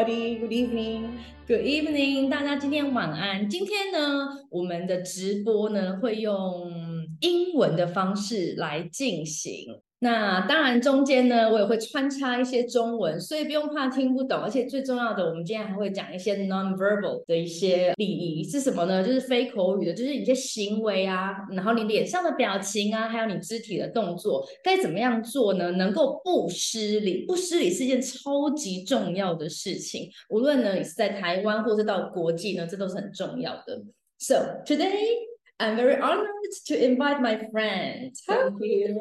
[0.00, 1.18] Everybody, good evening.
[1.46, 3.46] Good evening，大家今天晚安。
[3.48, 6.72] 今天呢，我们的直播呢会用
[7.20, 9.66] 英文的方式来进行。
[10.02, 14.40] 那当然，中间呢，我也会穿插一些中文，所以不用怕听不懂。
[14.40, 19.04] 而且最重要的，我们今天还会讲一些 non-verbal 的一些礼仪是什么呢？
[19.04, 25.70] 就是非口语的，就是一些行为啊，然后你脸上的表情啊，还有你肢体的动作，该怎么样做呢？
[25.72, 30.10] 能够不失礼，不失礼是件超级重要的事情。
[30.30, 33.82] 无论呢你是在台湾，或是到国际呢，这都是很重要的。
[34.18, 35.29] So today.
[35.60, 36.26] I'm very honored
[36.68, 38.16] to invite my friend.
[38.26, 38.98] Thank you,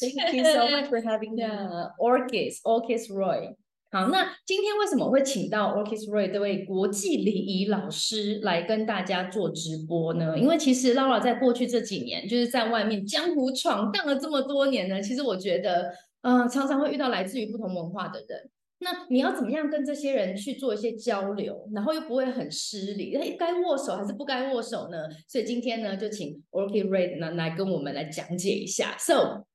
[0.00, 1.44] Thank you so much for having me.
[1.98, 3.54] Orchis, Orchis Roy.
[3.90, 10.38] 好，那今天为什么会请到 Orchis Roy 这位国际礼仪老师来跟大家做直播呢？
[10.38, 18.48] 因为其实 Laura 在过去这几年，就是在外面江湖闯荡了这么多年呢，其实我觉得，嗯，常常会遇到来自于不同文化的人。
[18.81, 23.15] 那你要怎么样跟这些人去做一些交流，然后又不会很失礼？
[23.15, 24.97] 哎，该握手还是不该握手呢？
[25.27, 28.95] 所以今天呢，就请 Orchid Red 呢来跟我们来讲解一下。
[28.99, 29.45] So,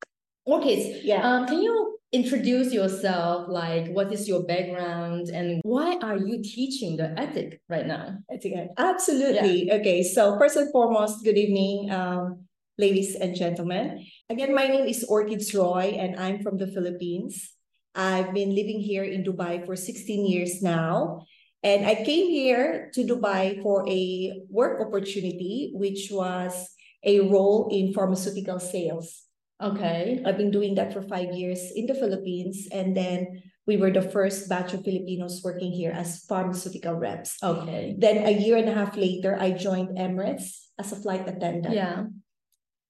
[0.45, 3.47] Orchids, yeah, um, can you introduce yourself?
[3.49, 8.19] Like, what is your background, and why are you teaching the ethic right now?
[8.29, 9.67] Ethic, absolutely.
[9.67, 9.77] Yeah.
[9.77, 11.93] Okay, so first and foremost, good evening.
[11.93, 14.05] Um, ladies and gentlemen.
[14.29, 17.55] Again, my name is Orchids Roy, and I'm from the Philippines.
[17.98, 21.26] I've been living here in Dubai for 16 years now.
[21.64, 26.70] And I came here to Dubai for a work opportunity, which was
[27.04, 29.24] a role in pharmaceutical sales.
[29.62, 30.22] Okay.
[30.24, 32.70] I've been doing that for five years in the Philippines.
[32.72, 37.42] And then we were the first batch of Filipinos working here as pharmaceutical reps.
[37.42, 37.96] Okay.
[37.98, 41.74] Then a year and a half later, I joined Emirates as a flight attendant.
[41.74, 42.06] Yeah.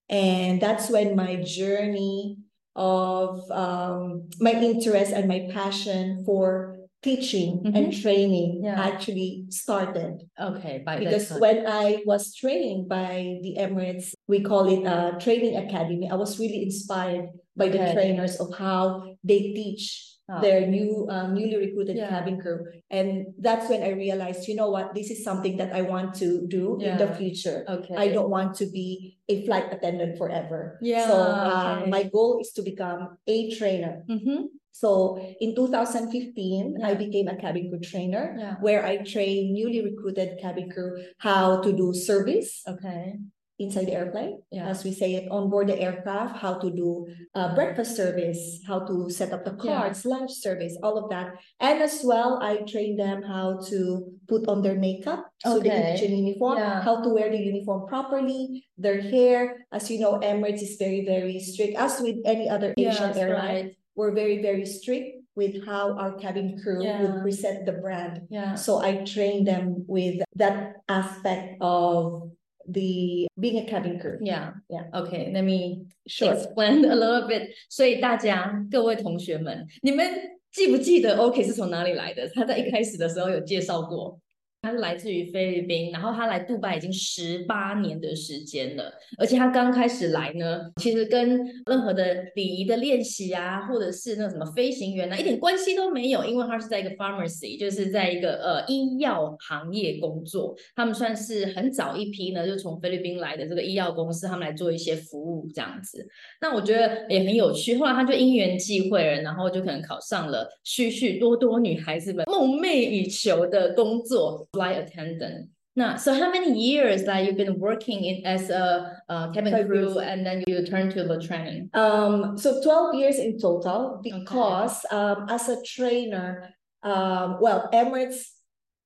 [0.09, 2.37] And that's when my journey
[2.77, 7.75] of um, my interest and my passion for teaching mm-hmm.
[7.75, 8.79] and training yeah.
[8.79, 10.21] actually started.
[10.39, 16.09] Okay, because when I was trained by the Emirates, we call it a training academy.
[16.09, 17.77] I was really inspired by okay.
[17.77, 20.41] the trainers of how they teach oh.
[20.41, 22.09] their new um, newly recruited yeah.
[22.09, 25.81] cabin crew and that's when i realized you know what this is something that i
[25.81, 26.91] want to do yeah.
[26.91, 31.15] in the future okay i don't want to be a flight attendant forever yeah so
[31.15, 31.89] uh, okay.
[31.89, 34.45] my goal is to become a trainer mm-hmm.
[34.77, 36.87] So in 2015, yeah.
[36.87, 38.55] I became a cabin crew trainer yeah.
[38.61, 42.61] where I train newly recruited cabin crew how to do service.
[42.67, 43.17] Okay
[43.59, 44.67] inside the airplane, yeah.
[44.67, 48.79] as we say it, on board the aircraft, how to do uh, breakfast service, how
[48.85, 50.11] to set up the cards, yeah.
[50.11, 51.33] lunch service, all of that.
[51.59, 55.69] And as well, I train them how to put on their makeup, so okay.
[55.69, 56.81] the Egyptian uniform, yeah.
[56.81, 59.65] how to wear the uniform properly, their hair.
[59.71, 63.65] As you know, Emirates is very, very strict, as with any other Asian airline.
[63.65, 63.77] Right.
[63.95, 67.01] We're very, very strict with how our cabin crew Yeah.
[67.01, 68.27] would present the brand.
[68.29, 68.55] Yeah.
[68.55, 72.31] So I train them with that aspect of
[72.67, 74.17] the being a cabin crew.
[74.21, 74.89] Yeah, yeah.
[74.93, 76.33] Okay, let me Sure.
[76.33, 77.49] explain a little bit.
[77.69, 80.05] 所以大家各位同学们，你们
[80.51, 82.27] 记不记得 OK 是从哪里来的？
[82.29, 84.19] 他在一开始的时候有介绍过。
[84.67, 106.05] 他是来自于菲律宾，然后他来杜拜已经十八年的时间了，而且他刚开始来呢，其实跟任何的礼仪的练习啊，或者是那什么飞行员啊，一点关系都没有，因为他是在一个 pharmacy，就是在一个呃医药行业工作，他们算是很早一批呢，就从菲律宾来的这个医药公司，他们来做一些服务这样子。
[106.41, 114.45] 那我觉得也很有趣，后来他就因缘际会了，然后就可能考上了许许多多女孩子们梦寐以求的工作。
[114.57, 115.49] Flight attendant.
[115.75, 119.67] Now, so how many years that you've been working in as a uh, cabin Five
[119.67, 119.97] crew, years.
[120.09, 121.69] and then you turn to the training?
[121.75, 126.49] Um, so 12 years in total because um, as a trainer,
[126.81, 128.17] um, well, Emirates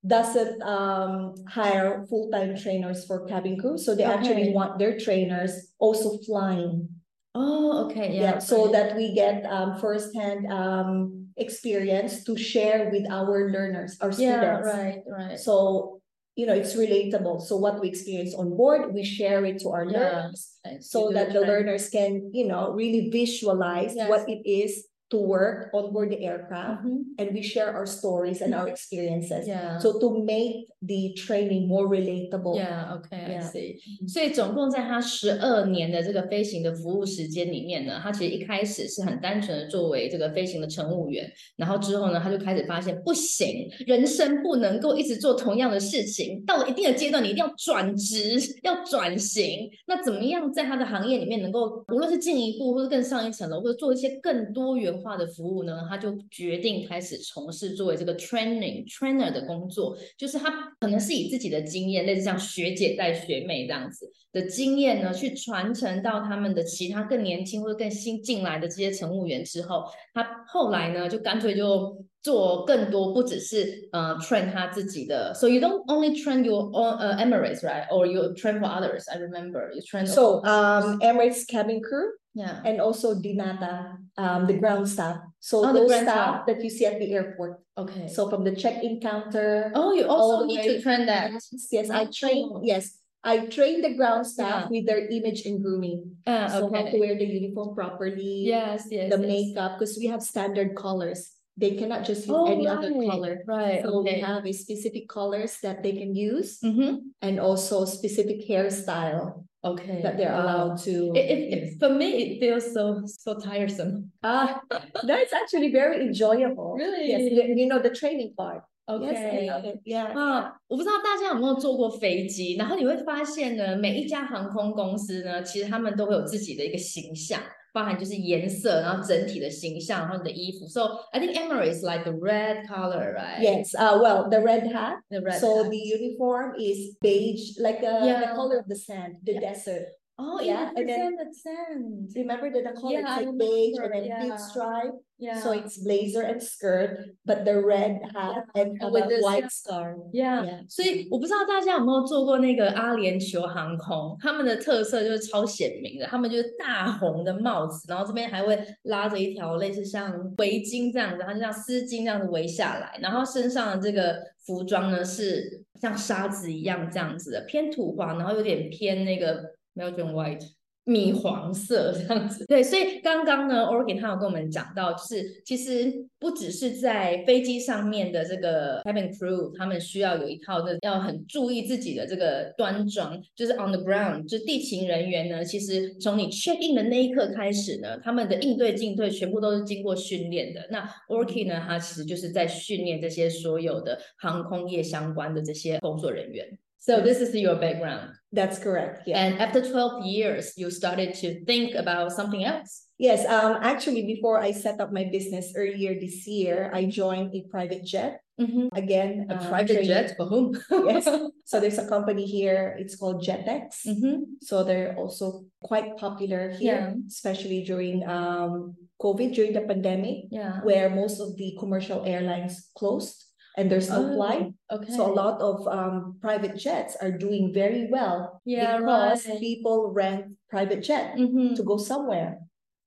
[0.06, 6.18] doesn't um, hire full-time trainers for cabin crew, so they actually want their trainers also
[6.26, 6.88] flying.
[7.34, 8.22] Oh, okay, yeah.
[8.22, 14.12] Yeah, so that we get um firsthand um experience to share with our learners, our
[14.12, 14.42] students.
[14.42, 15.38] Yeah, right, right.
[15.38, 16.00] So,
[16.36, 17.42] you know, it's relatable.
[17.42, 20.58] So what we experience on board, we share it to our Yeah, learners.
[20.80, 24.08] So that the learners can, you know, really visualize Yes.
[24.08, 26.82] what it is to work on board the aircraft.
[26.84, 27.14] Mhm.
[27.18, 29.46] And we share our stories and our experiences.
[29.46, 29.78] Yeah.
[29.78, 32.56] So to make the training more relatable.
[32.56, 33.76] Yeah, OK, I see。
[34.00, 49.70] 嗯所以总共在他十二年的这个飞行的服务时间里面呢，他其实一开始是很单纯的作为这个飞行的乘务员，然后之后呢，他就开始发现不行，人生不能够一直做同样的事情，到了一定的阶段，你一定要转职， 要转型。
[49.86, 55.86] 那怎么样在他的行业里面能够，无论是进一步或者更上一层楼，或者做一些更多元化的服务呢？
[55.88, 60.50] 他就决定开始从事作为这个 training trainer 的工作，就是他
[60.80, 69.84] 可能是以自己的经验，类似像学姐带学妹这样子的经验呢，去传承到他们的其他更年轻或者更新进来的这些乘务员之后，
[70.14, 75.34] 他后来呢就干脆就做更多，不只是呃 train 他自己的。
[75.34, 79.08] So you don't only train your own 呃 Emirates right or you train for others.
[79.08, 80.06] I remember you train.
[80.06, 82.60] So um Emirates cabin crew yeah.
[82.64, 85.18] and also dnata, um the ground staff.
[85.40, 86.46] So Oh, the those ground staff staff.
[86.46, 87.60] that you see at the airport.
[87.76, 88.08] Okay.
[88.08, 89.72] So from the check-in counter.
[89.74, 91.32] oh, you also need way- to train that.
[91.32, 92.60] Yes, yes, I train, Oh.
[92.62, 94.70] yes, I train the ground staff Yeah.
[94.70, 96.16] with their image and grooming.
[96.26, 98.44] Uh, So how to wear the uniform properly.
[98.50, 99.08] Yes, yes.
[99.12, 99.26] The yes.
[99.26, 101.30] makeup, because we have standard colors.
[101.56, 103.34] They cannot just use Oh, any other right, color.
[103.46, 103.80] Right.
[103.84, 107.12] So we have a specific colors that they can use Mm-hmm.
[107.20, 110.00] and also specific hairstyle Okay.
[110.02, 111.12] that they're allowed to.
[111.14, 114.10] It, it, it, for me, it feels so so tiresome.
[114.24, 114.60] Ah,
[115.06, 116.74] that's actually very enjoyable.
[116.76, 117.08] Really?
[117.10, 118.64] Yes, you know, the training part.
[118.87, 119.81] Yes, I OK， love it.
[119.83, 120.17] Yeah.
[120.17, 127.41] 啊，我不知道大家有没有坐过飞机，然后你会发现呢，每一家航空公司呢，其实他们都会有自己的一个形象，
[127.73, 130.65] 包含就是颜色，然后整体的形象，然后你的衣服。
[130.67, 133.41] So I think Emirates like the red color, right?
[133.41, 134.99] Yes, uh, well, the red hat.
[135.09, 135.39] The red.
[135.41, 135.69] So hat.
[135.69, 138.35] the uniform is beige, like uh, the Yeah.
[138.35, 139.51] color of the sand, the Yeah.
[139.53, 139.87] desert.
[140.18, 142.12] Oh, yeah, yeah, and then- the sand.
[142.14, 144.22] Remember that the color Yeah, it's like beige and remember, then yeah.
[144.22, 144.92] pinstripe.
[145.18, 145.40] Yeah.
[145.40, 149.96] So it's blazer and skirt, but the red hat and with the white scarf.
[150.12, 150.64] Yeah，Yeah.
[150.68, 170.42] 所以我不知道大家有没有坐过那个阿联酋航空，他们的特色就是超显明的，他们就是大红的帽子，然后这边还会拉着一条类似像围巾这样子，然后就像丝巾这样子围下来，然后身上的这个服装呢是像沙子一样这样子的，偏土黄，然后有点偏那个 Belgian white。
[170.84, 190.66] 米黄色这样子，对，所以刚刚呢 o r g i n 他有跟我们讲到，就是其实不只是在飞机上面的这个 cabin crew，他们需要有一套的要很注意自己的这个端庄，就是 on the ground，就是地勤人员呢，其实从你 check in 的那一刻开始呢，他们的应对进退全部都是经过训练的。
[190.68, 196.58] 那 o r k i 呢，他其实就是在训练这些所有的航空业相关的这些工作人员。
[196.82, 198.10] So this is your background.
[198.32, 199.06] That's correct.
[199.06, 199.22] Yeah.
[199.22, 202.86] And after 12 years, you started to think about something else.
[202.98, 203.22] Yes.
[203.26, 203.58] Um.
[203.62, 208.18] Actually, before I set up my business earlier this year, I joined a private jet.
[208.40, 208.66] Mhm.
[208.74, 210.58] Again, A uh, private training- jet for whom?
[210.90, 211.06] Yes.
[211.46, 212.74] So there's a company here.
[212.82, 213.86] It's called JetX.
[213.86, 214.40] Mhm.
[214.42, 220.62] So they're also quite popular here, especially during um COVID during the pandemic, Yeah.
[220.66, 223.22] where most of the commercial airlines closed
[223.56, 224.52] and there's no Oh, flight.
[224.70, 224.92] Okay.
[224.92, 229.40] So a lot of um private jets are doing very well Yeah, because right.
[229.40, 231.56] people rent private jet Mhm.
[231.56, 232.38] to go somewhere.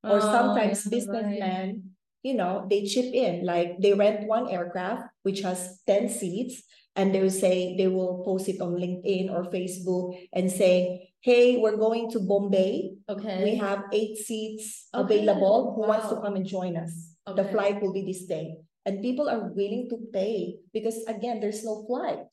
[0.03, 5.09] Or Oh, sometimes yeah, businessmen, you know, they chip in, like they rent one aircraft
[5.23, 6.61] which has 10 seats
[6.95, 11.57] and they will say they will post it on LinkedIn or Facebook and say, hey,
[11.57, 12.93] we're going to Bombay.
[13.09, 13.43] Okay.
[13.43, 15.73] We have eight seats Okay, available.
[15.75, 16.93] Who wants to come and join us?
[17.25, 21.62] The flight will be this day And people are willing to pay because again, there's
[21.64, 22.26] no flight.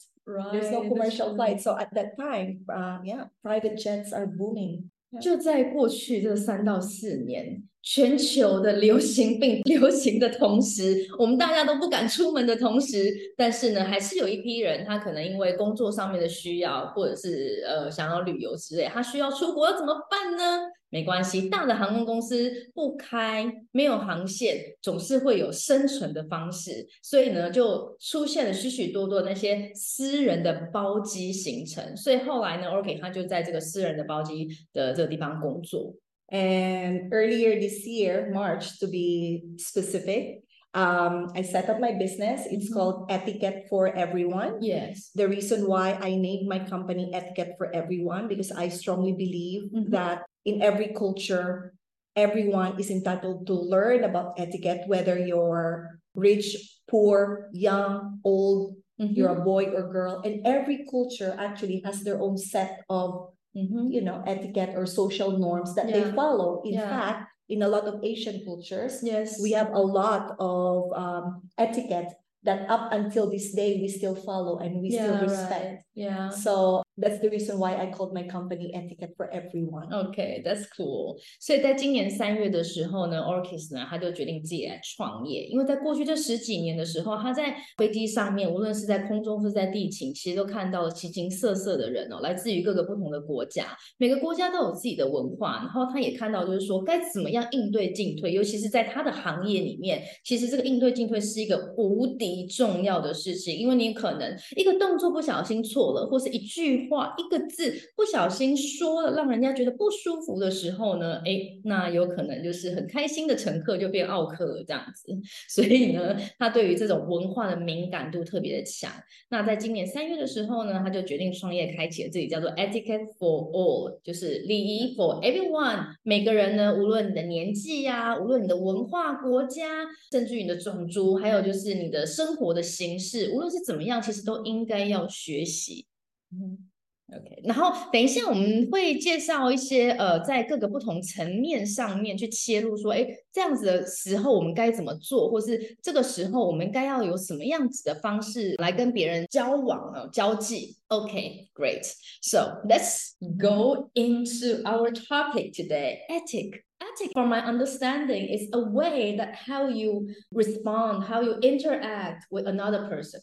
[0.51, 1.51] There's no Right, commercial that's flight.
[1.51, 1.61] right.
[1.61, 4.89] So at that time, uh, yeah, private jets are booming.
[5.21, 20.60] 就在过去这三到四年， 全球的流行病 流行的同时，我们大家都不敢出门的同时，但是呢，还是有一批人，他可能因为工作上面的需要，或者是呃想要旅游之类，他需要出国，怎么办呢？
[20.90, 31.96] 没关系，大的航空公司不开，没有航线，总是会有生存的方式，所以呢，就出现了许许多多那些私人的包机行程。
[31.96, 35.94] 所以后来呢，OK，他就在这个私人的包机的这个地方工作。
[36.32, 42.48] And earlier this year, March to be specific, Um, I set up my business.
[42.48, 42.72] It's Mhm.
[42.72, 44.56] called Etiquette for Everyone.
[44.64, 45.12] Yes.
[45.12, 49.92] The reason why I named my company Etiquette for Everyone because I strongly believe Mhm.
[49.92, 51.76] that in every culture,
[52.16, 56.56] everyone is entitled to learn about etiquette, whether you're rich,
[56.88, 59.12] poor, young, old, Mhm.
[59.12, 60.24] you're a boy or girl.
[60.24, 63.92] And every culture actually has their own set of, Mhm.
[63.92, 66.62] you know, etiquette or social norms that they follow.
[66.64, 66.88] In Yeah.
[66.88, 69.40] fact, in a lot of Asian cultures, Yes.
[69.42, 72.08] we have a lot of um, etiquette
[72.43, 75.65] that up until this day we still follow and we still Yeah, respect.
[75.65, 75.83] right.
[75.93, 76.29] Yeah.
[76.29, 79.91] So that's the reason why I called my company Etiquette for Everyone.
[79.91, 81.17] OK, that's cool.
[81.39, 85.45] 所以在今年三月的时候呢，Orchis 呢，他就决定自己来创业。
[85.47, 93.65] 因为在过去这十几年的时候，他在飞机上面，无论是在空中或是在地勤，其实都看到了形形色色的人哦，来自于各个不同的国家。
[93.97, 115.12] 每个国家都有自己的文化，然后他也看到，就是说该怎么样应对进退，尤其是在他的行业里面，其实这个应对进退是一个无敌 重要的事情，因为你可能一个动作不小心错了，或是一句话、一个字不小心说了，让人家觉得不舒服的时候呢，诶，那有可能就是很开心的乘客就变奥客了这样子。
[115.48, 118.90] 所以呢，他对于这种文化的敏感度特别的强。
[119.30, 125.94] 那在今年三月的时候呢，他就决定创业，开启了自己叫做 Etiquette for All，就是礼仪 for everyone。
[126.02, 135.86] 每个人呢，无论你的年纪呀、无论你的文化、国家，甚至于你的种族，还有就是你的生活的形式，无论是怎么样，其实都应该要学习。
[136.30, 136.68] 嗯。
[137.14, 150.74] OK，然后等一下我们会介绍一些呃，在各个不同层面上面去切入，说，哎，这样子的时候我们该怎么做，或是这个时候我们该要有什么样子的方式来跟别人交往啊、交际。
[150.88, 151.84] OK，great、
[152.22, 156.62] So let's go into our topic today, ethic.
[156.82, 162.46] Ethic, from my understanding, is a way that how you respond, how you interact with
[162.46, 163.20] another person.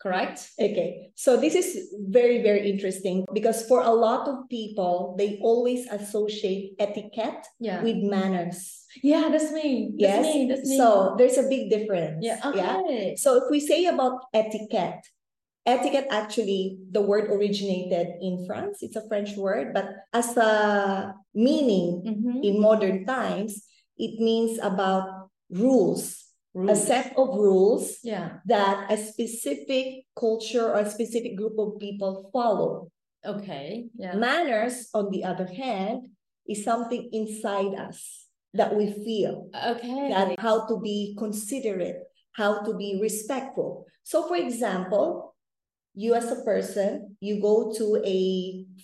[0.00, 0.50] Correct?
[0.60, 5.86] Okay, so this is very, very interesting because for a lot of people, they always
[5.88, 7.82] associate etiquette Yeah.
[7.82, 8.84] with manners.
[9.02, 9.90] Yeah, that's me.
[9.98, 10.34] That's Yes.
[10.34, 10.46] me.
[10.46, 10.76] That's me.
[10.76, 12.24] So there's a big difference.
[12.24, 13.16] yeah, okay.
[13.16, 15.02] So if we say about etiquette,
[15.68, 18.82] etiquette actually, the word originated in France.
[18.82, 22.40] It's a French word, but as a meaning Mhm.
[22.42, 28.40] in modern times, it means about rules, a set of rules Yeah.
[28.46, 32.88] that a specific culture or a specific group of people follow.
[33.26, 33.90] Okay.
[33.98, 34.16] Yeah.
[34.16, 36.08] Manners, on the other hand,
[36.48, 40.08] is something inside us that we feel Okay.
[40.08, 43.84] that how to be considerate, how to be respectful.
[44.02, 45.34] So, for example,
[45.98, 48.22] you as a person, you go to a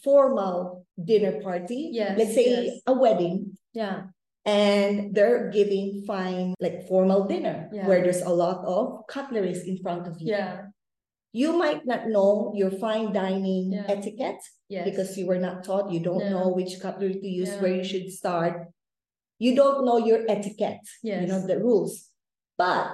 [0.03, 2.83] formal dinner party, Yes, let's say yes.
[2.91, 4.11] a wedding, Yeah.
[4.45, 7.87] and they're giving fine, like formal dinner, Yeah.
[7.87, 10.35] where there's a lot of cutleries in front of you.
[10.35, 10.75] Yeah.
[11.33, 13.87] You might not know your fine dining Yeah.
[13.87, 14.83] etiquette Yes.
[14.85, 16.35] because you were not taught, you don't Yeah.
[16.35, 17.63] know which cutlery to use, Yeah.
[17.63, 18.75] where you should start.
[19.39, 22.11] You don't know your etiquette, you know, the rules.
[22.59, 22.87] But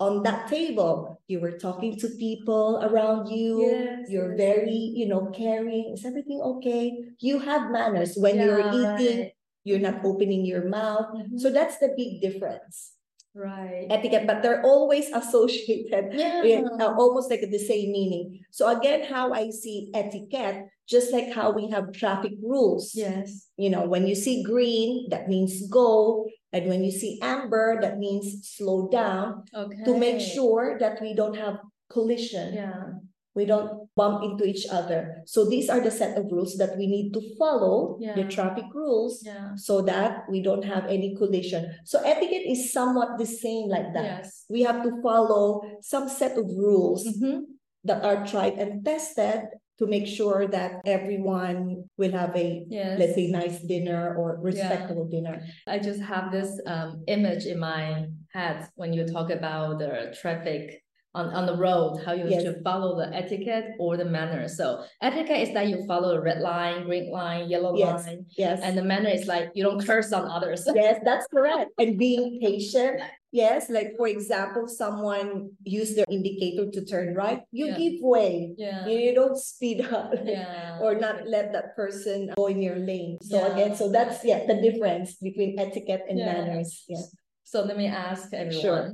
[0.00, 3.60] on that table, you were talking to people around you.
[3.62, 5.94] Yes, You're yes, very, you know, caring.
[5.94, 6.98] Is everything okay?
[7.20, 9.18] You have manners when you're eating.
[9.20, 9.32] right.
[9.64, 11.08] You're not opening your mouth.
[11.16, 11.40] Mhm.
[11.40, 12.92] So that's the big difference.
[13.34, 13.86] Right.
[13.90, 16.44] Etiquette, but they're always associated Yeah.
[16.44, 18.44] yeah, uh, almost like the same meaning.
[18.52, 22.92] So again, how I see etiquette, just like how we have traffic rules.
[22.94, 23.48] Yes.
[23.56, 26.28] You know, when you see green, that means go.
[26.54, 29.82] And when you see amber, that means slow down Okay.
[29.84, 31.58] to make sure that we don't have
[31.90, 32.54] collision.
[32.54, 33.02] Yeah.
[33.34, 35.26] We don't bump into each other.
[35.26, 39.26] So these are the set of rules that we need to follow, the traffic rules,
[39.26, 39.58] Yeah.
[39.58, 41.74] so that we don't have any collision.
[41.82, 44.22] So etiquette is somewhat the same like that.
[44.22, 44.46] Yes.
[44.48, 47.58] We have to follow some set of rules Mhm.
[47.82, 52.98] that are tried and tested to make sure that everyone will have a Yes.
[52.98, 58.06] let's say nice dinner or respectable dinner I just have this um image in my
[58.32, 60.83] head when you talk about the traffic
[61.14, 62.42] on, on the road, how you Yes.
[62.42, 64.48] should follow the etiquette or the manner.
[64.48, 68.06] So etiquette is that you follow the red line, green line, yellow Yes.
[68.06, 70.66] line, yes and the manner is like you don't curse on others.
[70.74, 76.84] yes that's correct and being patient yes like for example someone use their indicator to
[76.84, 77.76] turn right you Yeah.
[77.78, 78.86] give way Yeah.
[78.86, 80.78] you, you don't speed up Yeah.
[80.80, 83.52] or not let that person go in your lane so Yeah.
[83.52, 87.06] again so that's yeah the difference between etiquette and manners yeah
[87.44, 88.64] So let me ask everyone.
[88.64, 88.84] Sure.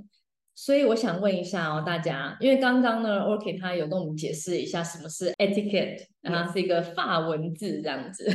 [0.63, 8.31] 所以我想问一下哦，大家，因为刚刚呢，Orchid 他有跟我们解释一下什么是 etiquette，然后是一个法文字这样子。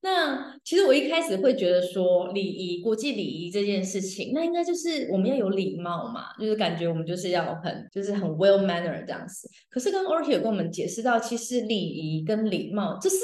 [0.00, 9.48] 那其实我一开始会觉得说礼仪、国际礼仪这件事情，那应该就是我们要有礼貌嘛，就是感觉我们就是要很就是很 well manner 这样子。
[9.70, 13.16] 可是刚刚 Orchid 有跟我们解释到，其实礼仪跟礼貌这是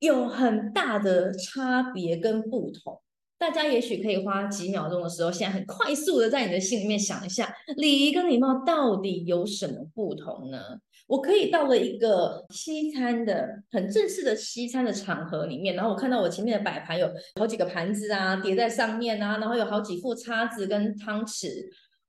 [0.00, 3.00] 有很大的差别跟不同。
[3.40, 10.58] 大家也许可以花几秒钟的时候，现在很快速的在你的心里面想一下，礼仪跟礼貌到底有什么不同呢？
[11.06, 21.48] 我可以到了一个西餐的很正式的西餐的场合里面，然后我看到我前面的摆盘有好几个盘子啊，叠在上面啊，然后有好几副叉子跟汤匙。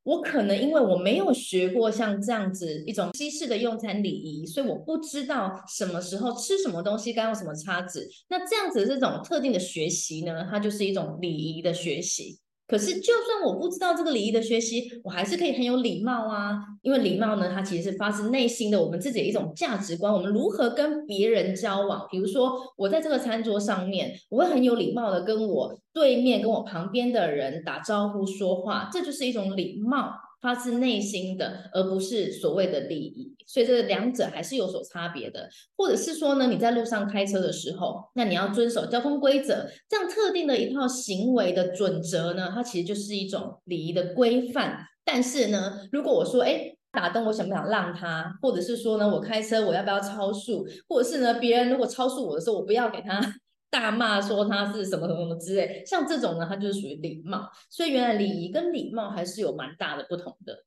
[0.04, 8.10] 我可能因为我没有学过像这样子一种西式的用餐礼仪，所以我不知道什么时候吃什么东西该用什么叉子。
[8.28, 12.41] 那这样子这种特定的学习呢，它就是一种礼仪的学习。
[12.72, 16.58] 可是，就算我不知道这个礼仪的学习，我还是可以很有礼貌啊。
[16.84, 20.12] 因为礼貌呢，它其实是发自内心的，我们自己的一种价值观。
[20.12, 22.08] 我们如何跟别人交往？
[22.10, 30.14] 比如说，我在这个餐桌上面，我会很有礼貌的跟我对面、跟我旁边的人打招呼、说话，这就是一种礼貌。
[30.42, 35.48] 发自内心的，而不是所谓的礼仪，所以这两者还是有所差别的。
[35.78, 44.80] 或者是说呢，你在路上开车的时候，那你要遵守交通规则，这样特定的一套行为的准则呢，它其实就是一种礼仪的规范。
[45.04, 53.22] 但是呢，如果我说，哎，打灯我想不想让他，或者是说呢，我开车我要不要超速，或者是呢，别人如果超速我的时候，我不要给他。
[53.71, 57.51] 大骂说他是什么什么什么之类，像这种呢，它就是属于礼貌。
[57.69, 60.65] 所以原来礼仪跟礼貌还是有蛮大的不同的。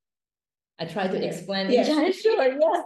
[0.78, 1.70] I try to explain.
[1.70, 2.58] Yeah, sure.
[2.58, 2.86] Yes.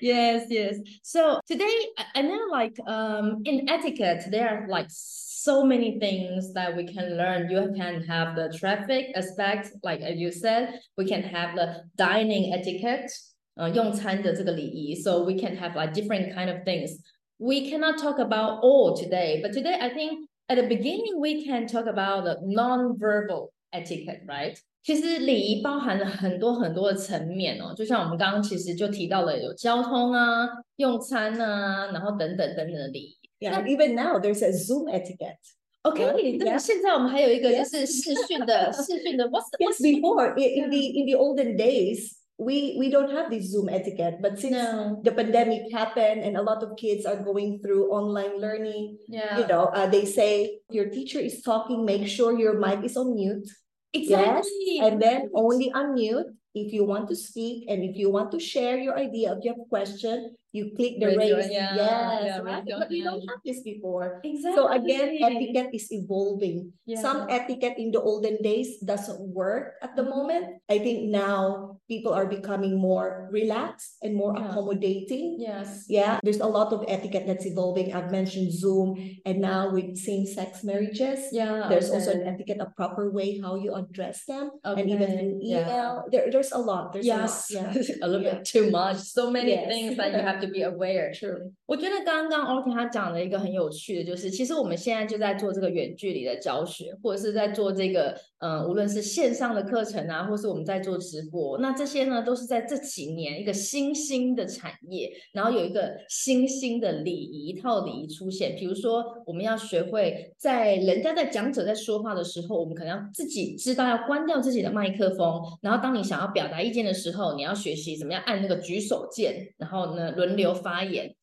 [0.00, 0.76] yes, yes.
[1.02, 6.74] So today, I know like um in etiquette, there are like so many things that
[6.74, 7.50] we can learn.
[7.50, 12.50] You can have the traffic aspect, like as you said, we can have the dining
[12.54, 13.10] etiquette,
[13.56, 14.94] 呃，用餐的这个礼仪.
[14.94, 16.98] So we can have like different kind of things
[17.42, 21.66] we cannot talk about all today, but today I think at the beginning we can
[21.66, 24.56] talk about the non-verbal etiquette, right?
[24.82, 33.18] 其实礼仪包含了很多很多的层面哦，就像我们刚刚其实就提到了有交通啊、用餐啊，然后等等等等的礼仪。
[33.40, 35.36] Yeah, even now there's a Zoom etiquette.
[35.82, 39.28] Okay, 那现在我们还有一个就是视讯的视讯的。
[39.28, 43.69] What's yes before in the in the olden days we we don't have this Zoom
[43.69, 44.99] etiquette, but since no.
[45.03, 49.37] the pandemic happened and a lot of kids are going through online learning, yeah.
[49.39, 53.13] you know, uh, they say your teacher is talking, make sure your mic is on
[53.13, 53.47] mute.
[53.93, 54.49] Exactly.
[54.65, 58.39] Yes, and then only unmute if you want to speak and if you want to
[58.39, 61.49] share your idea, if you have a question, you click the raise.
[61.49, 62.61] Yeah, yes, yeah, right.
[62.61, 64.21] But we don't have this before.
[64.23, 64.53] Exactly.
[64.53, 66.71] So again, etiquette is evolving.
[66.85, 67.01] Yeah.
[67.01, 70.13] Some etiquette in the olden days doesn't work at the mm-hmm.
[70.13, 70.45] moment.
[70.69, 74.45] I think now people are becoming more relaxed and more yeah.
[74.45, 75.41] accommodating.
[75.41, 75.89] Yes.
[75.89, 76.21] Yeah.
[76.21, 77.89] There's a lot of etiquette that's evolving.
[77.89, 78.93] I've mentioned Zoom
[79.25, 81.33] and now with same-sex marriages.
[81.33, 81.65] Yeah.
[81.65, 81.97] There's okay.
[81.97, 84.53] also an etiquette, a proper way how you address them.
[84.61, 84.81] Okay.
[84.81, 85.65] And even in email.
[85.65, 86.01] Yeah.
[86.13, 86.93] There, there's a lot.
[86.93, 87.49] There's yes.
[87.49, 87.73] a lot.
[87.73, 87.95] Yeah.
[88.05, 89.01] a little bit too much.
[89.01, 89.65] So many yes.
[89.65, 91.13] things that you have to be aware.
[91.13, 91.51] True.
[91.65, 108.55] 我觉得刚刚 OK 他讲了一个很有趣的，就是其实我们现在就在做这个远距离的教学，或者是在做这个，嗯，无论是线上的课程啊，或是我们在做直播，那这些呢都是在这几年一个新兴的产业，然后有一个新兴的礼仪一套礼仪出现。
[108.55, 121.14] 比如说，我们要学会在人家在讲者在说话的时候，我们可能要自己知道要关掉自己的麦克风，然后当你想要表达意见的时候，你要学习怎么样按那个举手键，然后呢轮 流发言。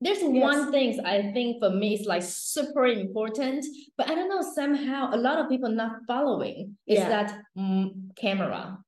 [0.00, 0.42] There's yes.
[0.42, 3.66] one thing I think for me is like super important,
[3.98, 7.08] but I don't know somehow a lot of people not following is yeah.
[7.10, 8.78] that mm, camera.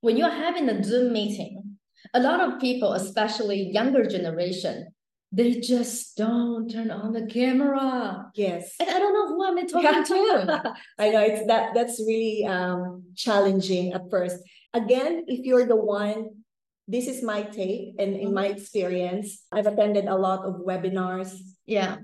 [0.00, 1.78] When you're having a Zoom meeting,
[2.12, 4.88] a lot of people, especially younger generation,
[5.30, 8.26] they just don't turn on the camera.
[8.34, 8.74] Yes.
[8.80, 10.74] And I don't know who I'm talking to.
[10.98, 14.36] I know it's that that's really um challenging at first.
[14.72, 16.42] Again, if you're the one
[16.89, 18.57] this is my take and in my mm-hmm.
[18.57, 21.37] experience i've attended a lot of webinars.
[21.69, 22.01] Yeah.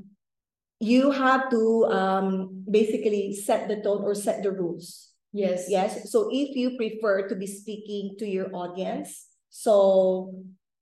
[0.79, 5.09] You have to um, basically set the tone or set the rules.
[5.33, 5.65] Yes.
[5.67, 6.11] Yes?
[6.11, 10.35] So if you prefer to be speaking to your audience so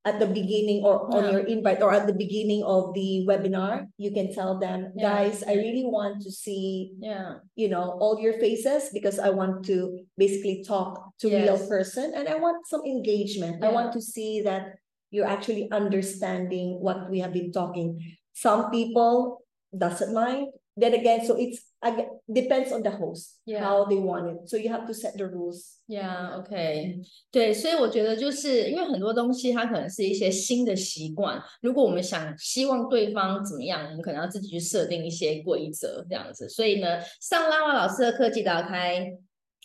[0.05, 4.11] at the beginning or on your invite or at the beginning of the webinar you
[4.11, 5.09] can tell them yeah.
[5.09, 9.63] guys i really want to see yeah you know all your faces because i want
[9.63, 11.47] to basically talk to yes.
[11.47, 13.69] real person and i want some engagement yeah.
[13.69, 14.75] i want to see that
[15.09, 17.97] you're actually understanding what we have been talking
[18.33, 19.39] some people
[19.77, 23.63] doesn't mind then again, so it's ag- depends on the host Yeah.
[23.63, 24.49] how they want it.
[24.49, 25.79] So you have to set the rules.
[25.87, 36.47] Yeah, okay 对，所以我觉得就是因为很多东西它可能是一些新的习惯，如果我们想希望对方怎么样，我们可能要自己去设定一些规则这样子。
[36.47, 39.11] 所以呢，上拉瓦老师的课记得要开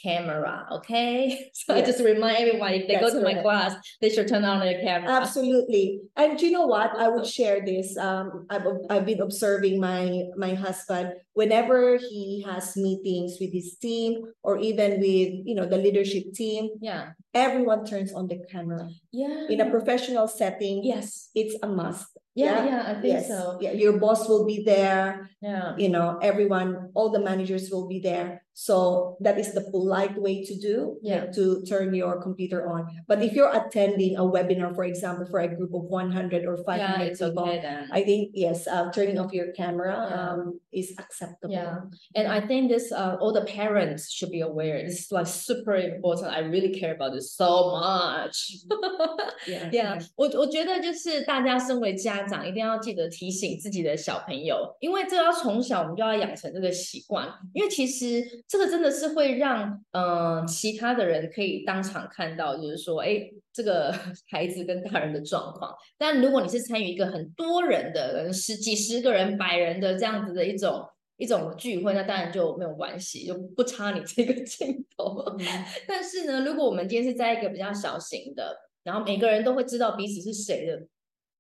[0.03, 4.45] camera，OK？、So I just remind everyone if they go That's to my class, they should turn
[4.45, 5.11] on their camera.
[5.11, 6.01] Absolutely.
[6.17, 6.97] And you know what?
[6.97, 7.97] I would share this.
[7.97, 14.27] Um, I've, I've been observing my, my husband whenever he has meetings with his team
[14.43, 18.91] or even with, you know, the leadership team, Yeah, everyone turns on the camera.
[19.15, 19.47] yeah.
[19.47, 22.11] In a professional setting, yes, it's a must.
[22.39, 23.27] yeah, Yeah, yeah, I think Yes.
[23.35, 23.59] so.
[23.59, 27.99] Yeah, your boss will be there, Yeah, you know, everyone, all the managers will be
[28.03, 28.43] there.
[28.55, 31.31] So that is the polite way to do, Yeah.
[31.39, 32.87] to turn your computer on.
[33.11, 36.57] But if you're attending a webinar, for example, for a group of one hundred or
[36.63, 37.87] 500 yeah, people, okay.
[37.91, 40.15] I think, yes, uh, turning off your camera, Yeah.
[40.19, 41.28] um, is acceptable.
[41.43, 41.83] Yeah,
[42.15, 44.83] and I think this uh all the parents should be aware.
[44.85, 46.31] This is like super important.
[46.31, 48.57] I really care about this so much.
[49.47, 49.71] Yeah.
[49.71, 57.29] Yeah，我我觉得就是大家身为家长，一定要记得提醒自己的小朋友，因为这要从小我们就要养成这个习惯。
[57.55, 63.95] 因为其实这个真的是会让呃其他的人可以当场看到，就是说，哎，这个
[64.29, 65.73] 孩子跟大人的状况。
[65.97, 70.85] 但如果你是参与一个很多人的，可能十几十个人、百人的这样子的一种
[71.19, 75.23] 一种聚会，那当然就没有关系，就不差你这个镜头。
[75.39, 75.45] 嗯
[75.87, 80.87] 但是呢，如果我们今天是在一个比较小型的，然后每个人都会知道彼此是谁的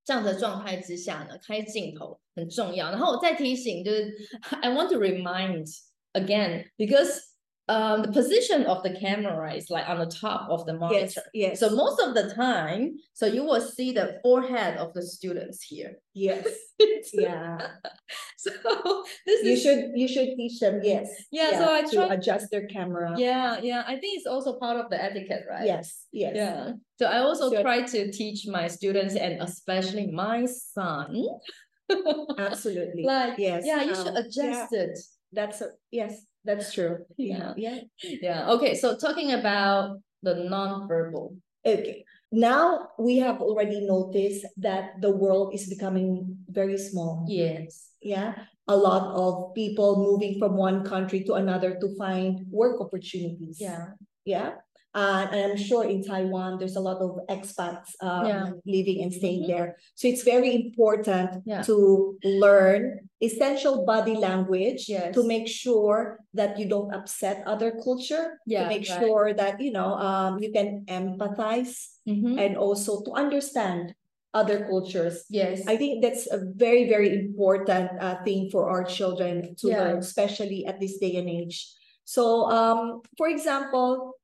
[0.04, 2.90] 这样的状态之下呢，开镜头很重要。
[2.90, 4.12] 然后我再提醒，就是
[4.60, 5.66] I want to remind
[6.12, 7.20] again because
[7.68, 11.22] um the position of the camera is like on the top of the monitor.
[11.34, 15.62] yes, So most of the time, so you will see the forehead of the students
[15.62, 15.92] here.
[16.14, 16.46] yes,
[17.12, 17.58] yeah.
[18.44, 18.50] So
[19.26, 21.08] this You is should, you should teach them, yes.
[21.32, 23.14] Yeah, so I try To adjust their camera.
[23.18, 23.82] yeah, yeah.
[23.86, 25.66] I think it's also part of the etiquette, right?
[25.66, 26.32] Yes, yes.
[26.36, 26.72] Yeah.
[26.98, 27.62] So I also Sure.
[27.62, 31.24] try to teach my students and especially my son.
[32.38, 33.04] Absolutely.
[33.12, 33.64] Like, Yes.
[33.66, 34.98] yeah, you should um, yeah, adjust it.
[35.32, 36.12] That's, a- yes,
[36.44, 37.04] that's true.
[37.16, 37.54] Yeah.
[37.56, 37.80] Yeah.
[38.02, 38.50] Yeah.
[38.52, 38.74] Okay.
[38.74, 41.36] So talking about the non-verbal.
[41.66, 47.26] Okay, now we have already noticed that the world is becoming very small.
[47.28, 47.90] Yes.
[48.00, 53.58] Yeah, a lot of people moving from one country to another to find work opportunities.
[53.60, 53.98] Yeah.
[54.24, 54.60] Yeah,
[54.94, 58.44] uh, and I'm sure in Taiwan, there's a lot of expats Yeah.
[58.48, 59.46] um, living and staying Mhm.
[59.46, 59.76] there.
[59.94, 61.62] So it's very important Yeah.
[61.62, 65.14] to learn essential body language Yes.
[65.14, 68.40] to make sure that you don't upset other culture.
[68.46, 69.00] Yeah, To make right.
[69.00, 72.38] sure that, you know, um, you can empathize Mhm.
[72.38, 73.94] and also to understand
[74.34, 75.24] other cultures.
[75.30, 75.66] Yes.
[75.66, 79.78] I think that's a very, very important uh, thing for our children to Yeah.
[79.80, 81.74] learn, especially at this day and age.
[82.04, 84.14] So, um, for example,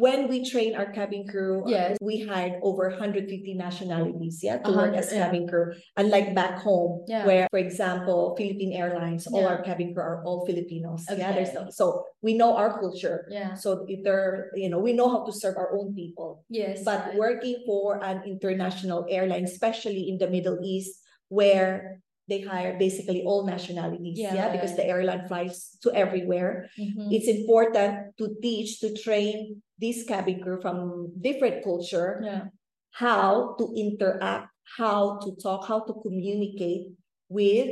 [0.00, 1.90] when we train our cabin crew, uh, Yes.
[2.00, 5.28] we hired over 150 nationalities, yeah, to work as yeah.
[5.28, 5.76] cabin crew.
[6.00, 7.26] Unlike back home, Yeah.
[7.28, 11.04] where, for example, Philippine Airlines, all our cabin crew are all Filipinos.
[11.04, 11.84] Yeah, there's no, so
[12.24, 13.28] we know our culture.
[13.28, 13.52] Yeah.
[13.52, 16.44] So if they're, you know, we know how to serve our own people.
[16.48, 16.80] Yes.
[16.82, 20.96] But working for an international airline, especially in the Middle East,
[21.28, 26.70] where they hire basically all nationalities, Yeah, yeah, because the airline flies to everywhere.
[26.78, 27.10] Mhm.
[27.10, 32.44] It's important to teach, to train this cabin crew from different culture, Yeah.
[32.94, 36.94] how to interact, how to talk, how to communicate
[37.28, 37.68] with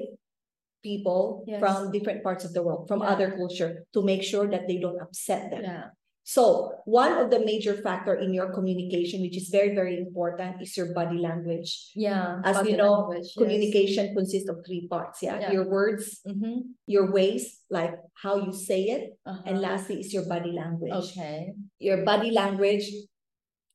[0.83, 1.61] people Yes.
[1.62, 3.11] from different parts of the world, from Yeah.
[3.14, 5.62] other culture, to make sure that they don't upset them.
[5.62, 5.87] Yeah.
[6.29, 10.77] So one of the major factor in your communication, which is very, very important, is
[10.77, 11.88] your body language.
[11.97, 12.45] Yeah.
[12.45, 13.41] As you know, language, yes.
[13.41, 15.41] Communication consists of three parts, yeah?
[15.41, 15.53] Yeah.
[15.57, 16.77] Your words, Mhm.
[16.85, 19.73] your ways, like how you say it, and Uh-huh.
[19.73, 20.93] lastly is your body language.
[20.93, 21.57] Okay.
[21.81, 22.85] Your body language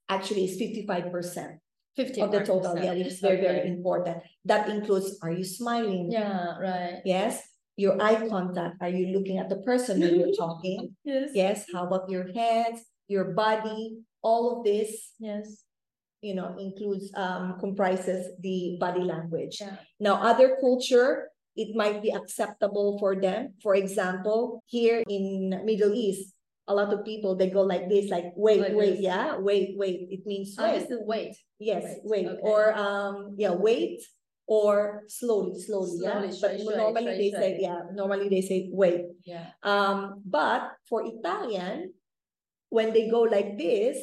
[0.07, 1.57] actually is fifty-five percent
[1.97, 4.17] Fifty of the total, yeah, it's very, very important.
[4.45, 6.11] That includes, are you smiling?
[6.11, 6.57] Yeah.
[6.57, 7.01] Right.
[7.05, 7.41] Yes,
[7.75, 10.95] your eye contact, are you looking at the person when you're talking?
[11.03, 11.29] Yes.
[11.33, 15.63] Yes, how about your hands, your body, all of this, Yes.
[16.21, 19.57] you know, includes, um, comprises the body language.
[19.59, 19.75] Yeah.
[19.99, 23.53] Now, other culture, it might be acceptable for them.
[23.61, 26.33] For example, here in Middle East,
[26.67, 29.01] a lot of people, they go like this, like, wait, Like wait, this.
[29.01, 30.07] yeah, wait, wait.
[30.09, 30.87] It means Ah, wait.
[31.05, 31.35] wait.
[31.59, 32.39] Yes, wait, wait, okay.
[32.41, 33.99] or, um, yeah, wait,
[34.47, 36.19] or slowly, slowly, yeah.
[36.19, 39.05] Slowly, But shui, normally shui, they say, yeah, normally they say, wait.
[39.23, 39.47] Yeah.
[39.63, 41.93] Um, but for Italian,
[42.69, 43.97] when they go like this,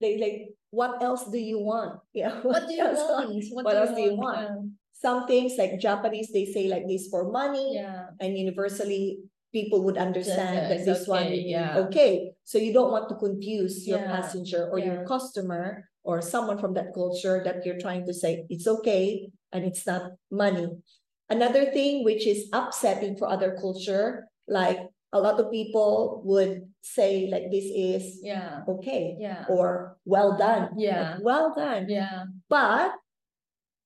[0.00, 2.00] they like, what else do you want?
[2.14, 2.40] Yeah.
[2.42, 2.98] What do you else?
[2.98, 3.44] want?
[3.64, 4.38] What else do you want?
[4.40, 4.56] Yeah.
[4.94, 8.08] some things like Japanese, they say like this for money, Yeah.
[8.20, 9.20] and universally
[9.52, 11.76] people would understand that this one okay, be yeah.
[11.86, 12.32] okay.
[12.42, 16.92] So you don't want to confuse your passenger or your customer or someone from that
[16.94, 20.68] culture that you're trying to say it's okay and it's not money.
[21.30, 24.78] Another thing which is upsetting for other culture, like
[25.12, 28.60] a lot of people would say like this is Yeah.
[28.68, 29.44] okay Yeah.
[29.48, 30.76] or well done.
[30.76, 31.16] Yeah.
[31.16, 31.88] Like, well done.
[31.88, 32.28] Yeah.
[32.48, 32.92] But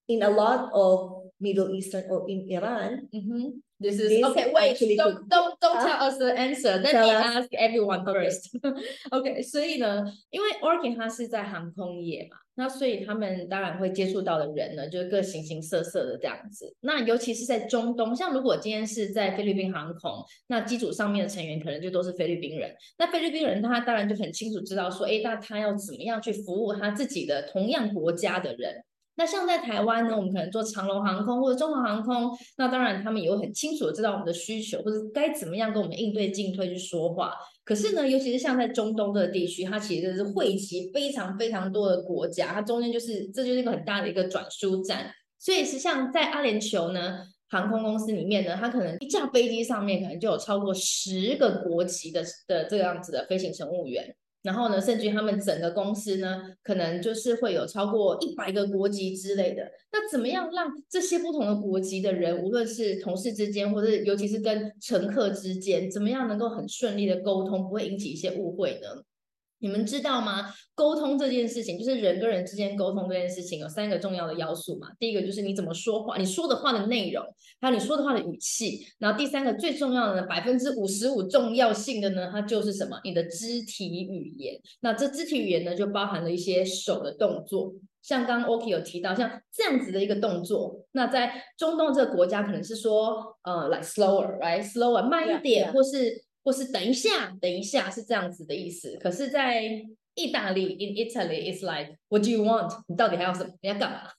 [0.09, 3.63] in a lot of Middle Eastern or in Iran, Mm-hmm.
[3.81, 4.53] This is This okay.
[4.53, 6.81] Wait, don't don't tell us the answer.
[6.83, 7.37] Let me us.
[7.37, 8.51] ask everyone first.
[9.11, 16.75] OK，所以呢，因为 Orkin 它是在航空业嘛，那所以他们当然会接触到的人呢，就是各形形色色的这样子。
[16.81, 22.75] 那尤其是在中东，像如果今天是在菲律宾航空，那机组上面的成员可能就都是菲律宾人。
[22.99, 28.83] 那菲律宾人他当然就很清楚知道说，哎，那他要怎么样去服务他自己的同样国家的人。
[29.19, 37.35] 那像在台湾呢，我们可能做长龙航空或者中华航空，那当然他们也会很清楚的知道我们的需求，或者该怎么样跟我们应对进退去说话。
[37.65, 45.13] 可是呢，尤其是像在中东这个地区，它其实是汇集非常非常多的国家，它中间就是这就是一个很大的一个转输站。
[45.41, 54.15] 所以是像在阿联酋呢，航空公司里面呢，它可能一架飞机上面可能就有超过十个国籍的的这样子的飞行乘务员。
[54.49, 59.63] 然后呢，甚至于他们整个公司呢，可能就是会有超过一百个国籍之类的。
[59.93, 68.89] 那怎么样让这些不同的国籍的人，无论是同事之间，或者尤其是跟乘客之间，怎么样能够很顺利的沟通，不会引起一些误会呢？
[69.61, 70.53] 你们知道吗？
[70.75, 74.89] 沟通这件事情，就是人跟人之间沟通这件事情，有三个重要的要素嘛。
[74.99, 77.25] 第一个就是你怎么说话，你说的话的内容，
[77.61, 78.87] 还有你说的话的语气。
[78.99, 83.01] 然后第三个最重要的呢，百分之五十五重要性的呢，它就是什么？
[83.05, 84.61] 你的肢体语言。
[84.81, 87.73] 那这肢体语言呢，就包含了一些手的动作。
[88.01, 95.73] 像刚刚 OK 有提到，像这样子的一个动作，那在中东这个国家可能是说，呃，like slower，right，slower，慢一 Yeah, 点 yeah.
[95.73, 98.97] 或是或是等一下，等一下是这样子的意思。
[98.97, 99.63] 可是，在
[100.15, 102.83] 意大利，in Italy，it's like what do you want？
[102.87, 103.51] 你到底还要什么？
[103.61, 104.11] 你要干嘛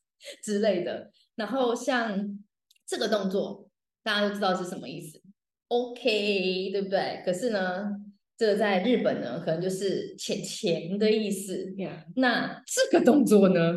[0.43, 1.09] 之类的。
[1.33, 2.39] 然后像
[2.85, 3.67] 这个动作，
[4.03, 5.19] 大家都知道是什么意思
[5.69, 7.23] ，OK，对不对？
[7.25, 7.89] 可是呢，
[8.37, 11.73] 这个在日本呢，可能就是钱钱的意思。
[12.15, 13.73] 那这个动作呢，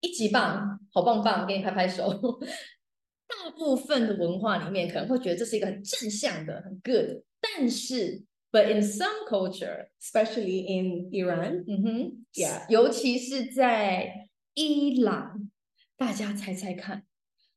[0.00, 2.10] 一级棒，好棒棒，给你拍拍手。
[3.32, 11.63] 大部分的文化里面可能会觉得这是一个很正向的，很 good，但是，but in some culture， especially in Iran.
[11.67, 12.69] 嗯哼 Yeah.
[12.69, 15.49] 尤其是在伊朗，
[15.97, 17.03] 大家猜猜看，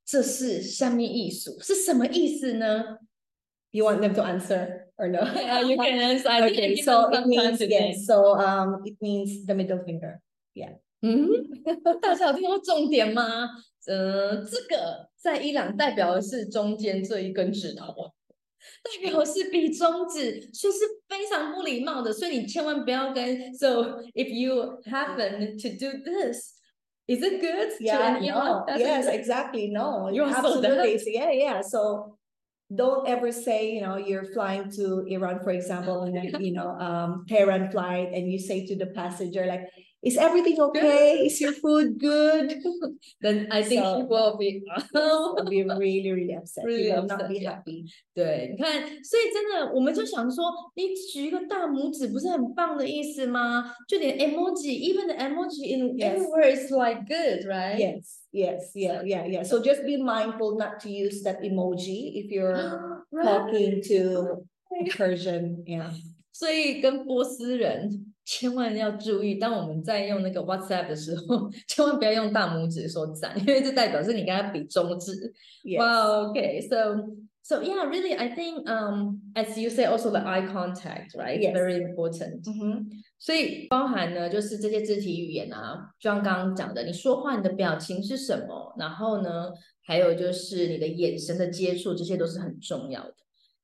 [0.04, 2.98] 这是下面艺术是什么意思呢
[3.72, 5.20] You want them to answer or no?
[5.20, 6.28] Yeah, you can answer.
[6.28, 7.80] I think okay, I give so them it some time means to yes.
[7.80, 8.04] think.
[8.04, 10.20] So um, it means the middle finger.
[11.02, 11.18] 嗯，
[12.02, 13.48] 大家有听到重点吗？
[13.86, 18.12] 呃，这个在伊朗代表的是中间这一根指头，
[18.82, 22.12] 代表的是比中指，所以是非常不礼貌的。
[22.12, 23.54] 所以你千万不要跟。
[23.54, 26.56] So if you happen to do this,
[27.06, 27.70] is it good?
[27.78, 28.64] to Yeah, an no, Iran?
[28.66, 29.14] That's yes, good.
[29.14, 29.70] exactly.
[29.70, 30.92] No, You're so absolutely.
[30.92, 30.98] dumb.
[30.98, 31.62] So, yeah, yeah.
[31.62, 32.18] So
[32.72, 36.70] don't ever say, you know, you're flying to Iran, for example, and then, you know,
[36.78, 39.68] um, Tehran flight, and you say to the passenger, like,
[40.04, 41.26] is everything okay?
[41.26, 42.56] Is your food good?
[43.20, 44.62] Then I think So- she will be.
[44.94, 46.64] I'll be really, really upset.
[46.64, 47.50] Really you will not upset, be yeah.
[47.54, 47.84] happy.
[48.14, 53.72] 对，你看，所以真的，我们就想说，你举一个大拇指不是很棒的意思吗？
[53.88, 56.16] 就连 emoji，even the emoji in Yes.
[56.16, 57.76] everywhere is like good, right?
[57.78, 59.42] Yes, yes, yeah, yeah, yeah.
[59.44, 63.24] So just be mindful not to use that emoji if you're Right.
[63.24, 65.62] talking to a Persian.
[65.66, 65.90] Yeah.
[66.32, 75.31] 所以跟波斯人 千万要注意，当我们在用那个 WhatsApp 的时候，千万不要用大拇指说赞，因为这代表是你跟他比中指。
[75.63, 75.79] Yes.
[75.79, 76.31] Wow.
[76.31, 76.67] Okay.
[76.67, 81.39] So so yeah, really, I think um as you say, also the eye contact, right?
[81.39, 81.53] Yes.
[81.53, 82.43] Very important.
[82.43, 82.87] Mhm.
[83.19, 89.51] 所以包含呢，就是这些肢体语言啊，就像刚刚讲的，你说话你的表情是什么，然后呢，
[89.83, 93.15] 还有就是你的眼神的接触，这些都是很重要的。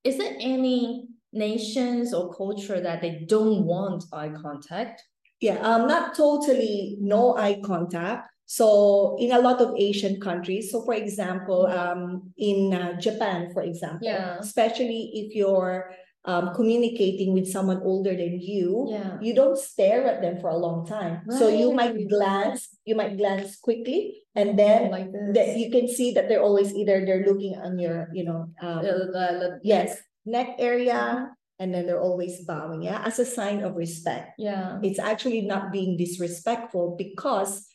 [0.03, 5.03] Is there any nations or culture that they don't want eye contact?
[5.39, 8.29] Yeah, um, not totally no eye contact.
[8.45, 13.63] So in a lot of Asian countries, so for example, um, in uh, Japan, for
[13.63, 14.37] example, Yeah.
[14.39, 15.91] especially if you're
[16.25, 19.17] um, communicating with someone older than you, Yeah.
[19.21, 21.23] you don't stare at them for a long time.
[21.31, 26.11] So you might glance, you might glance quickly, and then like that you can see
[26.13, 29.97] that they're always either they're looking on your, you know, um, Uh, the- the- yes,
[30.25, 31.29] neck area,
[31.59, 34.79] and then they're always bowing, yeah, as a sign of respect yeah.
[34.83, 37.67] it's actually not being disrespectful because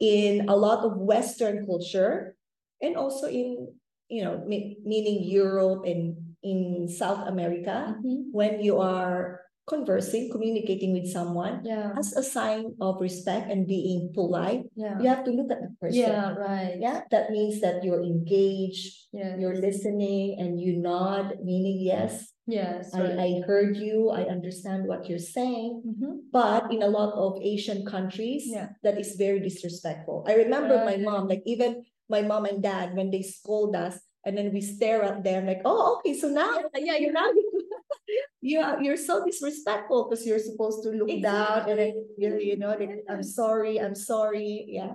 [0.00, 2.36] in a lot of Western culture,
[2.82, 3.72] and also in
[4.08, 8.28] you know me- meaning Europe and in South America Mhm.
[8.32, 11.96] when you are conversing, communicating with someone Yeah.
[11.96, 15.00] as a sign of respect and being polite, Yeah.
[15.00, 16.00] you have to look at the person.
[16.00, 16.36] Yeah.
[16.36, 16.76] Right.
[16.80, 19.36] Yeah, that means that you're engaged, Yeah.
[19.40, 22.92] you're listening, and you nod, meaning yes, Yes.
[22.92, 23.18] I, Right.
[23.18, 25.80] I heard you, I understand what you're saying.
[25.80, 26.28] Mhm.
[26.30, 28.76] But in a lot of Asian countries, Yeah.
[28.84, 30.24] that is very disrespectful.
[30.28, 31.08] I remember my Okay.
[31.08, 33.96] mom, like even my mom and dad, when they scold us,
[34.28, 37.32] and then we stare at them like, oh, okay, so now, yeah, you're now
[38.40, 42.56] you are you're so disrespectful because you're supposed to look down and then you you
[42.56, 44.94] know, like, I'm sorry, I'm sorry, yeah.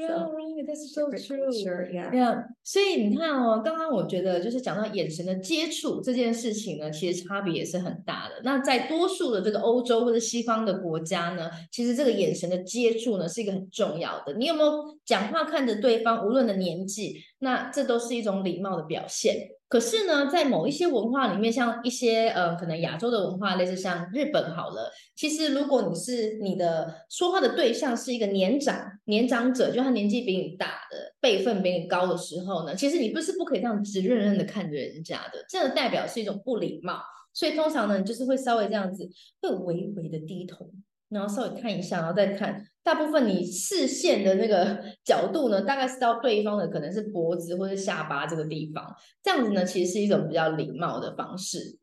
[0.00, 0.28] Yeah.
[0.30, 0.64] Right.
[0.64, 1.50] That's so true.
[1.50, 2.08] culture, yeah.
[2.08, 8.40] 对啊，所以你看哦，刚刚我觉得就是讲到眼神的接触这件事情呢，其实差别也是很大的。
[8.44, 14.34] 那在多数的这个欧洲或者西方的国家呢，其实这个眼神的接触呢是一个很重要的。
[14.34, 19.48] 你有没有讲话看着对方，无论的年纪，那这都是一种礼貌的表现。
[19.68, 37.02] 可是呢，在某一些文化里面，像一些呃，可能亚洲的文化，类似像日本好了，其实如果你是你的说话的对象是一个年长年长者，就他年纪比你大的，辈分比你高的时候呢，其实你不是不可以这样直愣愣的看着人家的，这样代表是一种不礼貌。
[37.34, 39.06] 所以通常呢，你就是会稍微这样子，
[39.42, 40.70] 会微微的低头，
[41.10, 42.64] 然后稍微看一下，然后再看。
[42.88, 51.76] 大部分你视线的那个 角度呢，大概是到对方的可能是脖子或者下巴这个地方，这样子呢，其实是一种比较礼貌的方式。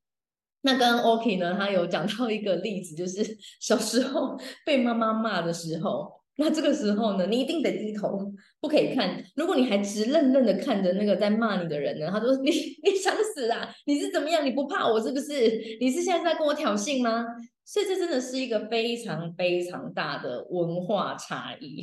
[0.61, 9.23] 那刚刚 OK 呢，他有讲到一个例子，就是 小时候被妈妈骂的时候，那这个时候呢，你一定得低头，不可以看。
[9.35, 12.51] 如果你还直愣愣的看着那个在骂你的人呢，他说你
[12.83, 13.73] 你想死啊？
[13.85, 14.45] 你是怎么样？
[14.45, 15.77] 你不怕我是不是？
[15.79, 17.25] 你是现在在跟我挑衅吗？
[17.63, 21.81] 所以这真的是一个非常非常大的文化差异。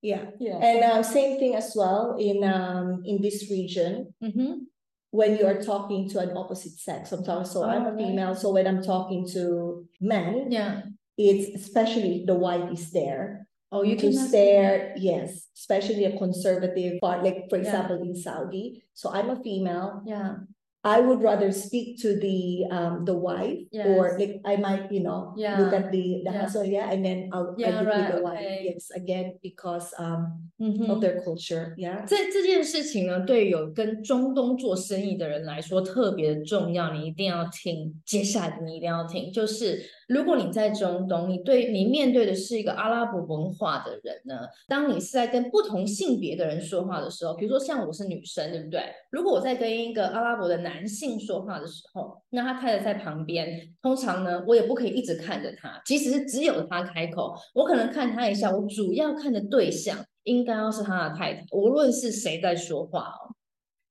[0.00, 0.32] Yeah.
[0.38, 0.58] Yeah.
[0.60, 6.20] And um, same thing as well in um in this region.，when you are talking to
[6.20, 7.10] an opposite sex.
[7.10, 10.82] Sometimes, so I'm Oh, a female, so when I'm talking to men, yeah.
[11.16, 14.93] it's especially if the wife is there Oh, you to can stare.
[14.97, 17.63] Yes, especially a conservative part, like for Yeah.
[17.63, 18.83] example in Saudi.
[18.93, 20.01] So I'm a female.
[20.05, 20.43] Yeah.
[20.83, 24.19] I would rather speak to the um the wife or Yes.
[24.19, 25.59] like I might you know Yeah.
[25.61, 26.41] look at the the Yeah.
[26.41, 28.65] husband yeah and then I'll, Yeah, I'll look right, with the wife okay.
[28.73, 37.93] yes again because um 嗯哼 of their culture yeah 这这件事情呢，对于有跟中东做生意的人来说特别的重要，你一定要听。
[38.03, 48.82] 接下来的你一定要听，就是 如果你在中东，你对你面对的是一个阿拉伯文化的人呢，当你是在跟不同性别的人说话的时候，比如说像我是女生，对不对？
[49.10, 63.35] 如果我在跟一个阿拉伯的男性说话的时候，那他太太在旁边，通常呢，我也不可以一直看着他，即使是只有他开口，我可能看他一下，我主要看的对象应该要是他的太太，无论是谁在说话哦。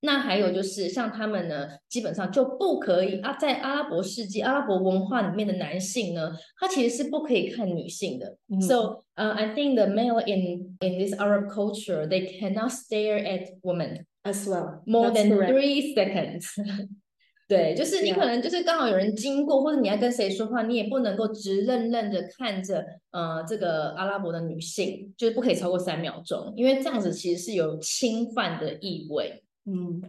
[0.05, 8.37] 那还有就是像他们呢，基本上就不可以啊，在阿拉伯世界、阿拉伯文化里面的男性呢，他其实是不可以看女性的。
[8.47, 13.49] 嗯 So, uh, I think the male in in this Arab culture, they cannot stare at
[13.63, 15.51] women as well more That's than correct.
[15.51, 16.45] three seconds。
[17.47, 29.43] 对，就是你可能就是刚好有人经过，或者你要跟谁说话，你也不能够直愣愣的看着呃这个阿拉伯的女性，就是不可以超过三秒钟，因为这样子其实是有侵犯的意味。
[29.67, 30.01] Mm.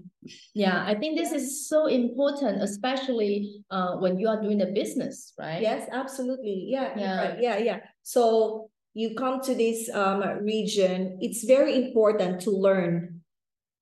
[0.54, 5.32] Yeah, I think this is so important, especially uh when you are doing the business,
[5.38, 5.62] right?
[5.62, 6.66] Yes, absolutely.
[6.68, 7.16] Yeah, Yeah.
[7.18, 7.38] right.
[7.40, 7.78] Yeah, yeah.
[8.02, 13.22] So you come to this um region, it's very important to learn,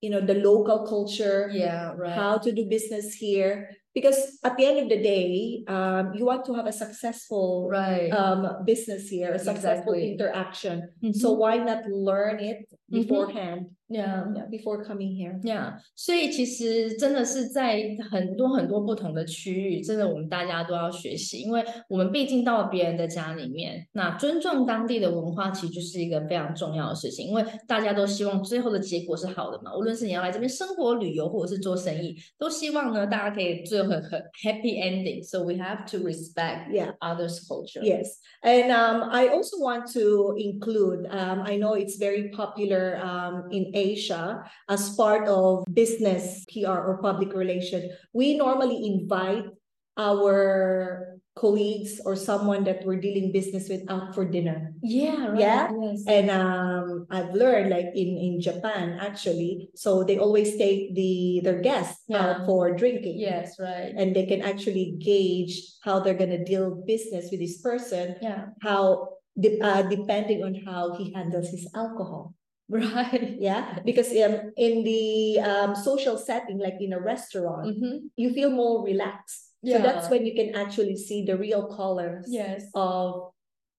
[0.01, 2.15] you know, the local culture, Yeah, right.
[2.15, 3.71] how to do business here.
[3.95, 8.11] Because at the end of the day, um, you want to have a successful Right.
[8.15, 10.13] um business here, a successful Exactly.
[10.15, 10.77] interaction.
[11.15, 11.39] So Mhm.
[11.39, 13.68] why not learn it beforehand?
[13.92, 14.26] Yeah.
[14.36, 15.40] Yeah, before coming here.
[15.42, 36.94] Yeah，所以其实真的是在很多很多不同的区域，真的我们大家都要学习，因为我们毕竟到了别人的家里面，那尊重当地的文化其实就是一个非常重要的事情，因为大家都希望最后的结果是好的嘛，无论是你要来这边生活、旅游或者是做生意，都希望呢大家可以最后很很 happy ending。So we have to respect Yeah.
[37.00, 37.82] others' culture.
[37.84, 43.49] Yes, and um, I also want to include, um, I know it's very popular um,
[43.51, 47.91] in Asia as part of business PR or public relation.
[48.13, 49.47] We normally invite
[49.97, 54.71] our colleagues or someone that we're dealing business with out for dinner.
[54.83, 55.35] Yeah.
[55.35, 55.41] Right.
[55.41, 56.05] Yeah, Yes.
[56.07, 61.59] And um, I've learned like in, in Japan actually, so they always take the their
[61.61, 62.23] guests Yeah.
[62.23, 63.19] out for drinking.
[63.19, 63.59] Yes.
[63.59, 63.91] Right.
[63.99, 68.55] And they can actually gauge how they're gonna deal business with this person Yeah.
[68.63, 72.35] how de- uh, depending on how he handles his alcohol.
[72.69, 73.37] Right.
[73.39, 78.07] Yeah, because um, in the um, social setting, like in a restaurant, Mm-hmm.
[78.17, 79.53] you feel more relaxed.
[79.63, 79.77] Yeah.
[79.79, 82.65] So that's when you can actually see the real colors Yes.
[82.75, 83.31] of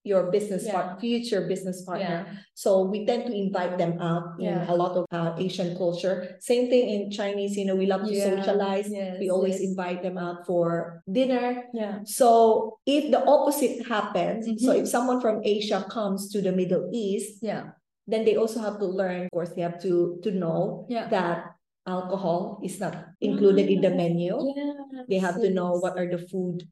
[0.06, 0.74] your business Yeah.
[0.74, 2.26] part, future business partner.
[2.30, 2.38] Yeah.
[2.54, 4.70] So we tend to invite them out in Yeah.
[4.70, 6.38] a lot of uh, Asian culture.
[6.40, 8.86] Same thing in Chinese, you know, we love to socialize.
[8.90, 9.70] yes, We always yes.
[9.70, 11.66] invite them out for dinner.
[11.74, 12.06] Yeah.
[12.06, 14.82] So if the opposite happens, so Mhm.
[14.82, 17.74] if someone from Asia comes to the Middle East, Yeah.
[18.08, 21.08] Then they also have to learn, of course, they have to to know Yeah.
[21.10, 21.56] that
[21.88, 24.34] alcohol is not included in the menu.
[24.56, 25.04] Yeah.
[25.10, 26.66] They have to know what are the food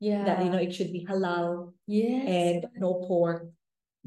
[0.00, 0.24] Yeah.
[0.24, 2.24] that you know it should be halal Yes.
[2.26, 3.50] and no pork,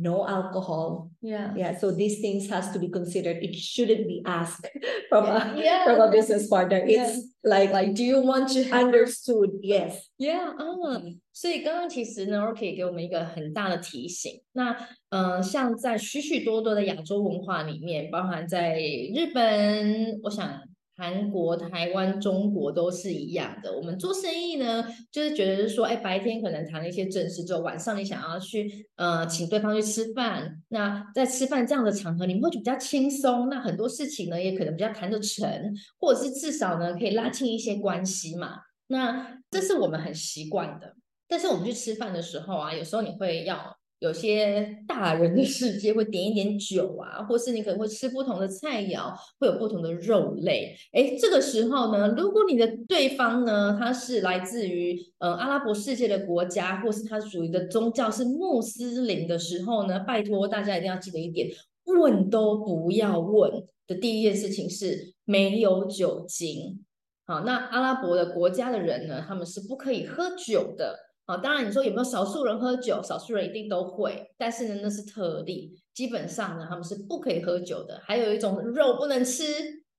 [0.01, 1.11] no alcohol.
[1.21, 1.53] yeah.
[1.57, 3.43] Yeah, so these things has to be considered.
[3.43, 4.71] It shouldn't be asked
[5.09, 5.83] from a Yeah.
[5.85, 6.85] from a business partner.
[6.87, 7.03] Yeah.
[7.09, 9.59] It's like Like, do you want to have understood.
[9.61, 10.07] Yes.
[10.17, 14.41] Yeah，嗯，所以刚刚其实呢，Rocky 给我们一个很大的提醒。
[14.53, 14.77] 那
[15.11, 20.61] 呃，像在许许多多的亚洲文化里面，包含在日本，我想
[20.96, 23.76] 韩国、台湾、中国都是一样的。
[23.76, 38.60] 我们做生意呢，就是觉得是说，哎，白天可能谈了一些正事之后，晚上你想要去呃请对方去吃饭，那在吃饭这样的场合，你们会比较轻松，那很多事情呢也可能比较谈得成，或者是至少呢可以拉近一些关系嘛。
[38.88, 40.94] 那这是我们很习惯的，
[41.28, 50.76] 但是我们去吃饭的时候啊，有时候你会要有些大人的世界会点一点酒啊，或是你可能会吃不同的菜肴，会有不同的肉类。
[50.92, 61.48] 诶，这个时候呢，如果你的对方呢，他是来自于呃阿拉伯世界的国家，或是他属于的宗教是穆斯林的时候呢，拜托大家一定要记得一点，
[61.86, 63.50] 问都不要问
[63.88, 66.84] 的第一件事情是没有酒精。
[67.26, 71.00] 好，那阿拉伯的国家的人呢，他们是不可以喝酒的。
[71.26, 73.02] 好，当然你说有没有少数人喝酒？
[73.02, 75.74] 少数人一定都会，但是呢，那是特例。
[75.94, 78.02] 基本上呢，他们是不可以喝酒的。
[78.04, 79.44] 还有一种肉不能吃，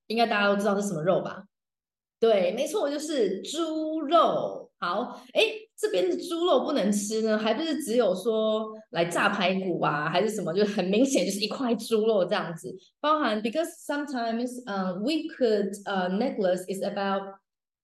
[0.07, 1.45] 应该大家都知道是什么肉吧？
[2.19, 4.69] 对，没错，就是猪肉。
[4.77, 5.41] 好，哎，
[5.75, 10.53] 这边的猪肉不能吃呢，还不是只有说来炸排骨啊，还是什么？
[10.53, 12.75] 就是很明显就是一块猪肉这样子。
[12.99, 17.35] 包含 because sometimes uh, we could uh, necklace is about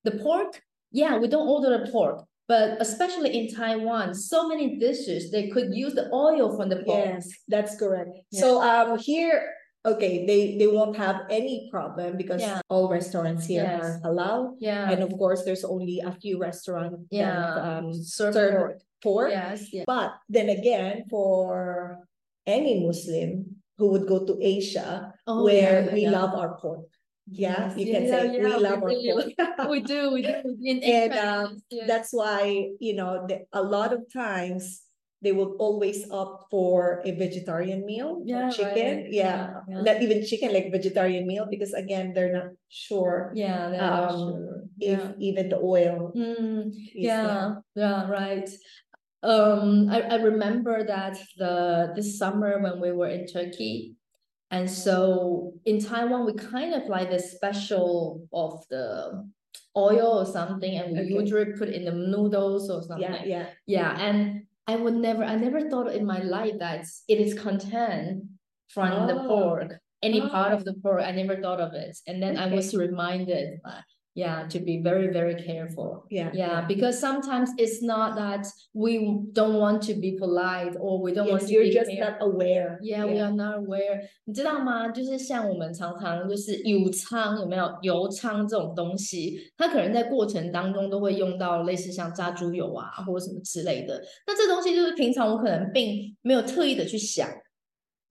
[0.03, 0.61] the pork.
[0.91, 2.25] Yeah, we don't order the pork.
[2.51, 7.05] But especially in Taiwan, so many dishes they could use the oil from the pork.
[7.07, 8.11] Yes, that's correct.
[8.27, 8.41] Yeah.
[8.43, 9.39] So um here,
[9.87, 12.59] okay, they they won't have any problem because Yeah.
[12.67, 13.79] all restaurants here Yes.
[13.79, 14.59] are halal.
[14.59, 14.91] Yeah.
[14.91, 17.31] And of course, there's only a few restaurants Yeah.
[17.31, 18.75] that um Serve serve pork.
[18.99, 19.29] pork.
[19.31, 19.71] Yes.
[19.71, 19.87] Yeah.
[19.87, 22.03] But then again, for
[22.43, 26.11] any Muslim who would go to Asia, Oh, where yeah, we yeah.
[26.19, 26.91] love our pork.
[27.31, 29.69] Yeah, Yes, you can yeah, say yeah, we we love our really pork.
[29.69, 30.11] we do.
[30.11, 30.35] We do.
[30.61, 31.87] In And, um, yes.
[31.87, 34.83] That's why, you know, the, a lot of times
[35.21, 39.05] they will always opt for a vegetarian meal, Yeah, chicken.
[39.05, 39.13] right.
[39.13, 43.69] Yeah, not even chicken, like vegetarian meal, because again, they're not sure yeah.
[43.69, 44.63] they're not um, sure.
[44.79, 46.11] if even the oil.
[46.17, 48.49] Mm, is, yeah, yeah, right.
[49.23, 53.93] Um, I, I remember that the this summer when we were in Turkey,
[54.51, 59.25] and so in Taiwan we kind of like the special of the
[59.77, 61.13] oil or something, and we Okay.
[61.23, 63.01] usually put in the noodles or something.
[63.09, 63.45] Yeah, yeah.
[63.65, 68.23] Yeah, and I would never, I never thought in my life that it is content
[68.67, 69.27] from the Oh.
[69.27, 70.29] pork, any oh.
[70.29, 70.57] part Oh.
[70.57, 71.01] of the pork.
[71.09, 73.59] I never thought of it, and then I was reminded,
[74.13, 76.05] yeah to be very very careful.
[76.09, 76.31] Yeah.
[76.33, 78.99] Yeah because sometimes it's not that we
[79.31, 82.77] don't want to be polite or we don't yes, want to you're just not aware.
[82.81, 83.05] Yeah, yeah.
[83.05, 84.01] we are not aware.
[84.25, 84.89] 你知道吗？
[84.89, 94.01] 就是像我们常常就是油葱有没有油葱这种东西它可能在过程当中都会用到类似像炸猪油啊或者什么之类的。
[94.27, 97.29] 那这东西就是平常我可能并没有特意的去想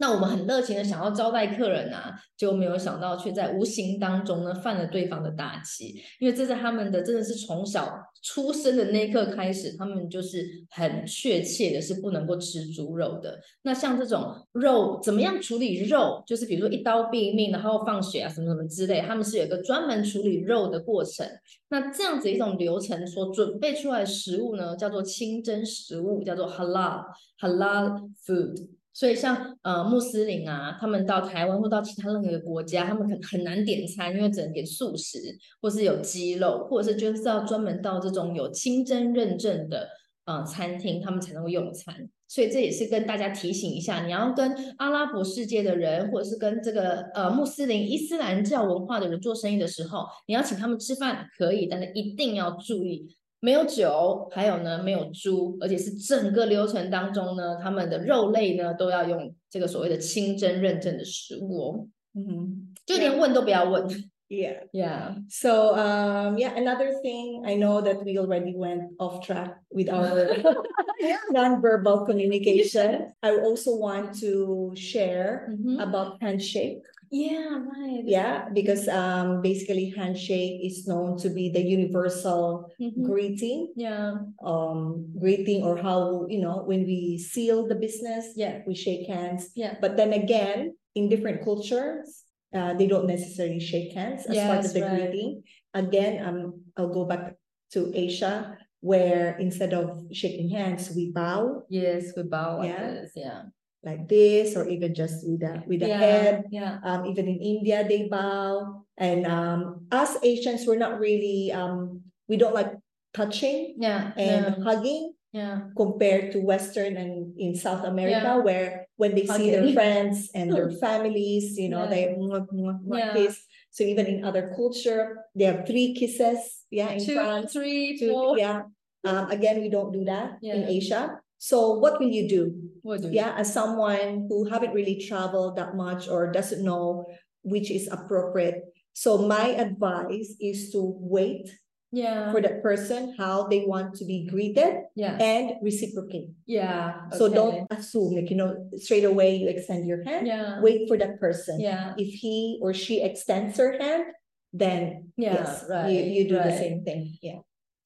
[0.01, 13.38] 那我们很热情的想要招待客人啊，就没有想到却在无形当中呢犯了对方的大忌，因为这是他们的真的是从小出生的那一刻开始，他们就是很确切的是不能够吃猪肉的。
[13.62, 21.26] 那像这种肉怎么样处理肉，就是比如说一刀毙命，然后放血啊什么什么之类，他们是有一个专门处理肉的过程。
[21.68, 27.05] 那这样子一种流程所准备出来的食物呢，叫做清真食物，叫做 halal
[27.38, 28.79] halal food。
[28.93, 35.18] 所以像呃穆斯林啊，他们到台湾或到其他任何一个国家，他们很很难点餐，因为只能点素食，
[35.61, 39.88] 或是有鸡肉，或者是就是要专门到这种有清真认证的
[40.24, 42.09] 呃餐厅，他们才能够用餐。
[42.26, 53.09] 所以这也是跟大家提醒一下，你要跟阿拉伯世界的人，或者是跟这个呃穆斯林伊斯兰教文化的人做生意的时候，你要请他们吃饭可以，但是一定要注意
[53.39, 62.73] 没有酒，还有呢没有猪，而且是整个流程当中呢，他们的肉类呢都要用这个所谓的清真认证的食物哦， Mhm.
[62.86, 63.88] 就连问都不要问。
[64.27, 64.63] Yeah.
[64.71, 65.17] Yeah.
[65.29, 70.41] So um yeah, another thing I know that we already went off track with our
[71.31, 73.13] non-verbal communication.
[73.21, 75.79] I also want to share Mhm.
[75.79, 76.81] about handshake.
[77.11, 78.02] Yeah, right.
[78.06, 83.02] Yeah, because um basically handshake is known to be the universal Mhm.
[83.02, 84.30] greeting, Yeah.
[84.46, 88.62] um greeting or how you know when we seal the business, Yeah.
[88.66, 89.50] we shake hands.
[89.58, 89.74] Yeah.
[89.82, 92.22] But then again, in different cultures,
[92.54, 95.11] uh, they don't necessarily shake hands as part Yes, of the right.
[95.11, 95.42] greeting.
[95.74, 97.34] Again, um, I'll go back
[97.74, 102.90] to Asia, where instead of shaking hands, we bow Yes, we bow like Yeah.
[103.02, 103.12] this.
[103.18, 103.42] Yeah.
[103.82, 105.98] Like this, or even just with the with the yeah.
[105.98, 106.44] head.
[106.50, 106.78] Yeah.
[106.84, 108.84] Um, even in India, they bow.
[108.98, 112.72] And um, us Asians, we're not really um, we don't like
[113.14, 114.12] touching Yeah.
[114.16, 115.72] and no, hugging Yeah.
[115.76, 118.44] compared to Western and in South America, Yeah.
[118.44, 121.90] where when they see their friends and their families, you know, Yeah.
[121.90, 123.12] they mwah, mwah, mwah, Yeah.
[123.16, 123.40] kiss.
[123.72, 127.54] So even in other culture, they have three kisses, yeah, in Two, France.
[127.54, 128.36] three, Two, four.
[128.36, 128.68] yeah.
[129.06, 131.16] Um, again, we don't do that in Asia.
[131.41, 132.45] So what will you do?
[132.84, 137.09] Do you- Yeah, as someone who haven't really traveled that much or doesn't know
[137.43, 138.61] which is appropriate.
[138.93, 141.49] So my advice is to wait
[141.93, 142.28] Yeah.
[142.30, 145.16] for that person how they want to be greeted Yeah.
[145.16, 146.28] and reciprocate.
[146.45, 147.09] Yeah.
[147.16, 147.34] So okay.
[147.34, 150.26] don't assume, like, you know, straight away you extend your hand.
[150.28, 150.61] Yeah.
[150.61, 151.59] Wait for that person.
[151.59, 151.95] Yeah.
[151.97, 154.05] If he or she extends her hand,
[154.53, 157.16] then Yeah, yes, right, you, you do the same thing.
[157.22, 157.41] Yeah.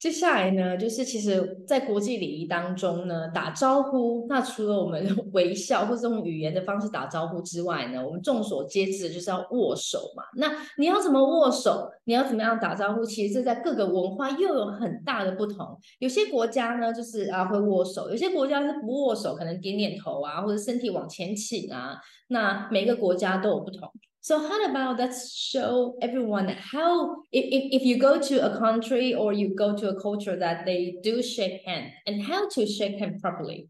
[0.05, 5.03] 接下来呢，就是其实，在国际礼仪当中呢，打招呼，那除了我们
[5.33, 10.21] 微笑或者用语言的方式打招呼之外呢，我们众所皆知的就是要握手嘛。
[10.35, 11.89] 那你要怎么握手？
[12.03, 13.03] 你要怎么样打招呼？
[13.03, 15.75] 其实这在各个文化又有很大的不同。
[15.97, 21.97] 有些国家呢，就是啊会握手；有些国家是不握手，可能点点头啊，或者身体往前倾啊。
[22.27, 23.91] 那每个国家都有不同。
[24.24, 29.32] So how about let's show everyone how if, if, if you go to a country or
[29.32, 33.20] you go to a culture that they do shake hand and how to shake hand
[33.22, 33.68] properly.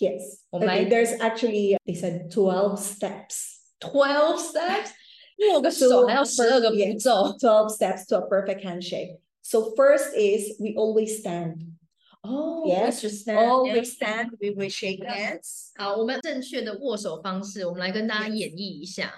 [0.00, 0.42] Yes.
[0.52, 3.60] Oh Okay, my- there's actually they said 12 steps.
[3.80, 4.90] Twelve steps.
[5.52, 7.36] 握个 So 手还要十二个 first- 步骤。
[7.38, 9.18] 12 steps to a perfect handshake.
[9.42, 11.62] So first is we always stand.
[12.24, 13.38] Oh, Yes, we should stand.
[13.38, 15.72] Always stand, we will shake hands.
[15.76, 18.34] 好，我们正确的握手方式，我们来跟大家 Yes.
[18.36, 19.12] 演绎一下。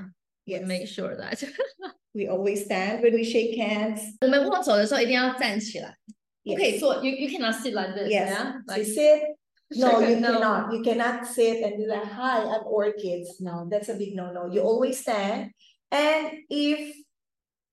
[0.49, 0.63] Yes.
[0.67, 1.43] Make sure that
[2.13, 4.01] We always stand when we shake hands.
[4.21, 5.97] 我们握手的时候一定要站起来，
[6.45, 6.81] 不可以 Yes.
[6.81, 6.97] 坐。
[7.03, 8.09] You you cannot sit like this.
[8.09, 8.31] Yes.
[8.31, 8.53] Yeah?
[8.67, 9.23] So Like, sit.
[9.77, 10.33] No, shake you hand, no.
[10.39, 10.73] cannot.
[10.75, 12.05] You cannot sit and do that.
[12.05, 13.41] Hi, I'm orchids.
[13.41, 14.53] No, that's a big no-no.
[14.53, 15.51] You always stand.
[15.91, 16.95] And if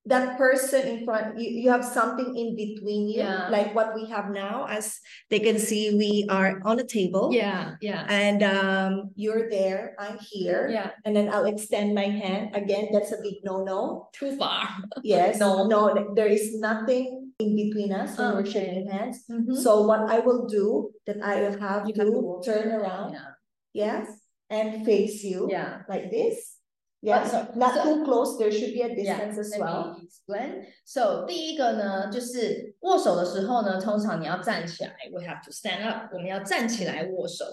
[0.07, 3.49] that person in front, you, you have something in between you, Yeah.
[3.49, 4.99] like what we have now, as
[5.29, 7.29] they can see, we are on a table.
[7.33, 10.69] Yeah, yeah, And um, you're there, I'm here.
[10.71, 10.91] yeah.
[11.05, 12.55] And then I'll extend my hand.
[12.55, 14.09] Again, that's a big no-no.
[14.13, 14.67] Too far.
[15.03, 15.67] Yes, No.
[15.67, 18.51] no, there is nothing in between us when we're Okay.
[18.65, 19.23] shaking hands.
[19.29, 19.55] Mhm.
[19.55, 23.29] So what I will do, that I will have You to turn around, Yeah,
[23.73, 24.07] yes,
[24.49, 25.83] and face you yeah.
[25.87, 26.56] like this.
[26.99, 29.95] Yes, so- not too close, there should be a distance as well.
[30.01, 30.65] explain.
[30.83, 37.45] So 第一个呢，就是握手的时候呢，通常你要站起来，we have to stand up，我们要站起来握手。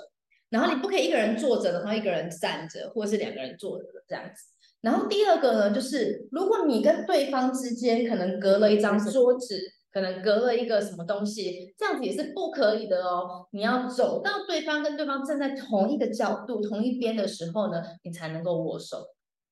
[0.49, 4.45] 然后你不可以一个人坐着，然后一个人站着，或者是两个人坐着这样子。
[4.81, 9.59] 然后第二个呢，就是如果你跟对方之间可能隔了一张桌子，
[9.93, 13.47] 可能隔了一个什么东西，这样子也是不可以的哦。
[13.51, 19.05] 你要走到对方跟对方站在同一个角度、同一边的时候呢，你才能够握手。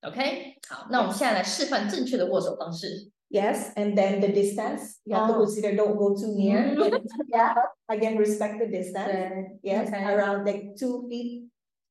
[0.02, 3.10] OK，好，那我们现在来示范正确的握手方式。
[3.30, 5.46] Yes, and then the distance, you have to Oh.
[5.46, 6.74] consider, don't go too near.
[6.74, 7.02] Mhm.
[7.28, 7.54] Yeah,
[7.86, 9.06] again, respect the distance.
[9.06, 11.48] 对 Yes, OK around like two feet.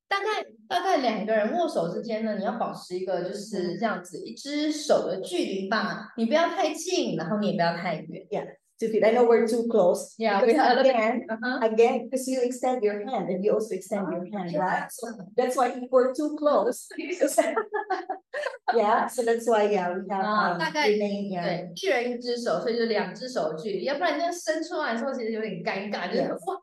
[0.08, 8.58] 大概大概两个人握手之间呢，你要保持一个就是这样子一只手的距离吧，你不要太近，然后你也不要太远。
[8.81, 9.03] Two feet.
[9.07, 10.15] I know we're too close.
[10.19, 13.31] Yeah, because we have a little bit- again, 嗯哼 again, because you extend your hand
[13.31, 14.87] and you also extend your hand, right?
[14.93, 16.87] So that's why if we're too close.
[18.77, 21.43] Yeah, so that's why, yeah, we have Ah, um, 大概- remain, yeah.
[21.43, 26.45] 对，一人一只手，所以就两只手的距离，要不然这样伸出来的时候其实有点尴尬，就是 Yes.
[26.47, 26.61] 哇，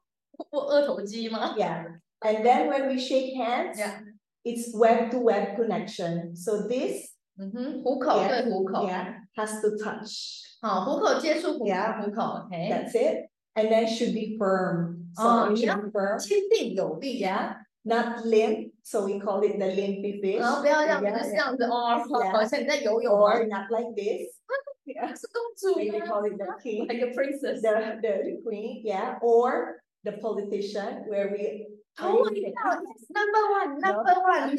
[0.52, 1.86] 握二头肌吗 Yeah,
[2.22, 4.02] and then when we shake hands, Yeah.
[4.44, 6.36] it's web to web connection.
[6.36, 7.10] So this,
[7.40, 8.44] 嗯哼，虎口 Yeah.
[8.44, 10.42] 对虎口， yeah, has to touch.
[10.62, 12.02] 好，虎口接触虎 Yeah.
[12.02, 13.30] 虎口，OK， That's it.
[13.56, 15.12] And then should be firm.
[15.16, 15.78] So Oh, it should yeah.
[15.82, 16.18] be firm.
[16.20, 18.72] 坚定有力呀， Not limp.
[18.84, 20.40] So we call it the limpy fish.
[20.40, 21.38] 然后不要这样子， Yeah, 就是这 yeah.
[21.38, 22.32] 样子哦， Yeah.
[22.32, 24.40] 好像你在游泳哦 Or not like this.
[24.86, 25.10] Yeah.
[25.16, 27.62] 是公主 Maybe 吗 call it the king, Like a princess.
[27.62, 31.68] the, the, the queen, yeah, or the politician where we.
[32.00, 34.58] Oh my god, yes, number one, number one.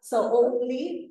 [0.00, 1.10] So only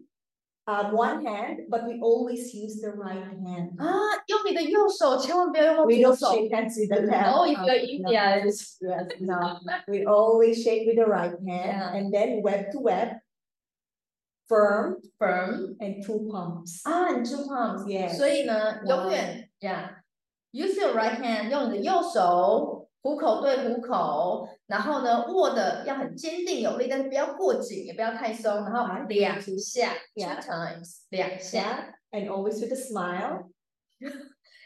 [0.67, 3.75] um, one hand, but we always use the right hand.
[3.79, 3.89] 啊，
[4.27, 6.31] 用你的右手，千万不要用 We 左 don't 手。
[6.33, 7.33] shake hands with the left.
[7.33, 8.11] Oh, if um, you're no.
[8.11, 8.77] Indians.
[8.79, 11.93] Yes, no, we always shake with the right hand Yeah.
[11.95, 13.17] and then web to web,
[14.47, 15.75] firm Firm.
[15.79, 16.81] and two palms.
[16.85, 17.85] 啊，你 two palms。
[17.87, 18.15] Yes.
[18.17, 22.72] 所以呢，永远，yeah，use your right hand，用你的右手，
[23.04, 33.50] 虎口对虎口，然后呢，握的要很坚定有力，但是不要过紧，也不要太松，然后两下 two times，两下 and always with a smile.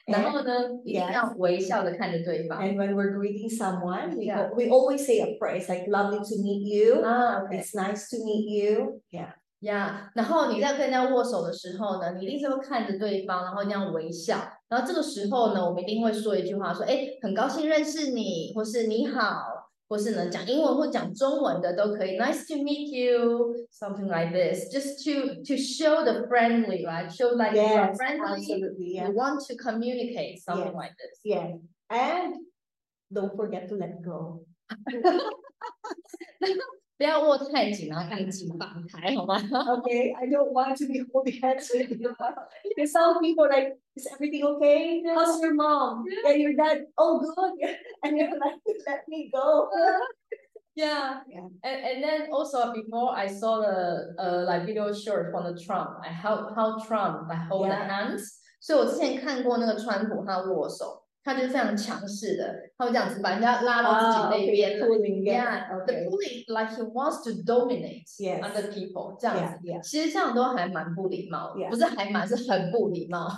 [0.06, 1.12] 然后呢，一定 Yes.
[1.12, 2.62] 要微笑的看着对方。
[2.62, 7.02] and when we're greeting someone, we, we always say a phrase like lovely to meet you.
[7.04, 7.58] 啊，OK。
[7.58, 9.02] It's nice to meet you.
[9.10, 9.34] Yeah.
[9.60, 10.10] Yeah.
[10.14, 14.38] 然后你在跟人家握手的时候呢，你一定是会看着对方，然后那样微笑。
[14.68, 22.18] 然后这个时候呢，我们一定会说一句话，说：“哎，很高兴认识你，或是你好，或是呢讲英文或讲中文的都可以。
[22.18, 27.08] Nice to meet you, something like this, just to to show the friendly, right?
[27.10, 28.44] Show like you are friendly.
[28.52, 28.88] absolutely.
[28.94, 29.10] You Yeah.
[29.12, 30.82] want to communicate, something Yes.
[30.82, 31.20] like this.
[31.24, 31.56] Yeah.
[31.88, 32.34] And
[33.10, 34.44] don't forget to let go.
[36.97, 39.35] 不要握太紧，然后太紧放开，好吗？
[39.37, 42.15] Okay, I don't want to be holding hands with you.
[42.75, 45.01] Because some people are like, is everything okay?
[45.03, 46.05] How's your mom?
[46.25, 47.75] And your dad, oh good.
[48.03, 49.69] And you're like, let me go.
[50.75, 51.21] Yeah.
[51.27, 51.49] Yeah.
[51.63, 55.99] And and then also before I saw the uh like video short from the Trump,
[56.03, 57.89] I help how Trump like hold the Yeah.
[57.89, 58.39] hands.
[58.61, 64.86] 所以我之前看过那个川普他握手， 他就是非常强势的，他会这样子把人家拉到自己 Ah, 那边来。
[64.86, 66.08] pulling, Yeah, yeah, the okay.
[66.08, 68.40] pulling like he wants to dominate Yes.
[68.40, 69.58] other people 这样子。
[69.66, 71.68] yeah, 其实这样都还蛮不礼貌的 Yeah.
[71.68, 73.28] 不是还蛮是很不礼貌。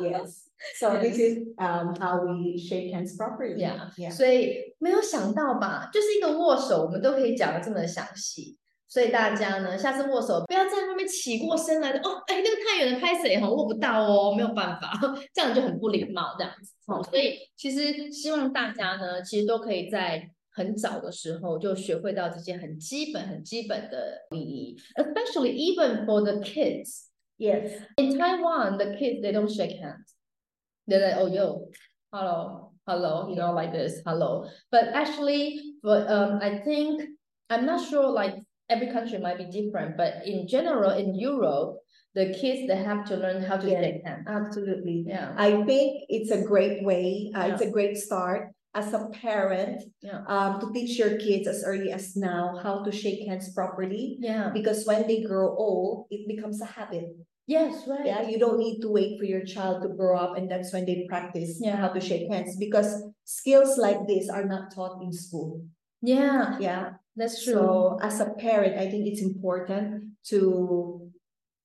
[0.00, 0.42] yes.
[0.78, 3.56] So this is um how we shake hands properly.
[3.56, 3.90] Yeah.
[3.96, 4.10] Yeah.
[4.10, 8.58] 所以没有想到吧，就是一个握手，我们都可以讲的这么详细。
[8.92, 14.92] 所以大家呢，下次握手不要在外面起过身来的哦，哎，那个太远的拍谁哈，握不到哦，没有办法，
[15.32, 17.02] 这样就很不礼貌这样子哦。
[17.04, 27.06] 所以其实希望大家呢，其实都可以在很早的时候就学会到这些很基本、很基本的礼仪，especially even for the kids.
[27.38, 27.72] Yes.
[27.96, 30.14] In Taiwan, the kids they don't shake hands.
[30.86, 31.70] They're like, oh yo,
[32.12, 34.44] hello, hello, you know, like this, hello.
[34.70, 37.02] But actually, but um, I think
[37.48, 38.10] I'm not sure.
[38.10, 38.34] Like
[38.68, 41.78] every country might be different, but in general, in Europe,
[42.14, 43.80] the kids they have to learn how to Yeah.
[43.80, 44.26] shake hands.
[44.28, 45.04] Absolutely.
[45.06, 49.82] Yeah, I think it's a great way, uh, it's a great start as a parent
[50.00, 54.16] yeah, um, to teach your kids as early as now how to shake hands properly.
[54.20, 54.50] yeah.
[54.52, 57.04] Because when they grow old, it becomes a habit.
[57.46, 58.06] Yes, right.
[58.06, 60.86] Yeah, you don't need to wait for your child to grow up and that's when
[60.86, 61.76] they practice Yeah.
[61.76, 65.60] how to shake hands because skills like this are not taught in school.
[66.00, 66.92] Yeah, Yeah.
[67.16, 67.54] That's true.
[67.54, 71.10] So as a parent, I think it's important to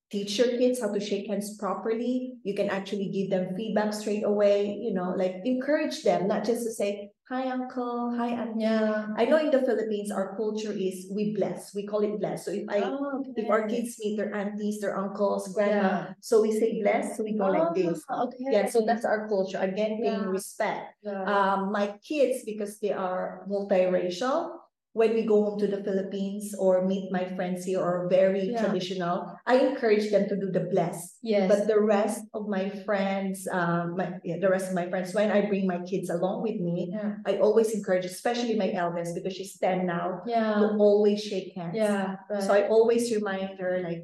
[0.10, 2.34] teach your kids how to shake hands properly.
[2.44, 6.64] You can actually give them feedback straight away, you know, like encourage them, not just
[6.64, 8.64] to say, hi, uncle, hi, auntie.
[8.64, 9.08] yeah.
[9.18, 12.46] I know in the Philippines, our culture is we bless, we call it bless.
[12.46, 16.14] So if I, Oh, if our kids meet their aunties, their uncles, grandma, Yeah.
[16.22, 18.00] so we say bless, so we go like this.
[18.10, 18.48] Oh, okay.
[18.48, 19.60] Yeah, so that's our culture.
[19.60, 20.32] Again, paying Yeah.
[20.32, 20.96] respect.
[21.04, 21.28] Yeah.
[21.28, 24.57] Um, my kids, because they are multiracial,
[24.98, 28.66] when we go home to the Philippines or meet my friends here or very Yeah.
[28.66, 30.98] traditional, I encourage them to do the bless.
[31.22, 31.46] yes.
[31.52, 35.30] But the rest of my friends, um, my yeah, the rest of my friends, when
[35.30, 37.22] I bring my kids along with me, yeah.
[37.30, 40.58] I always encourage, especially my eldest, because she's 10 now, yeah.
[40.62, 41.76] to always shake hands.
[41.78, 42.18] Yeah.
[42.46, 44.02] So I always remind her like,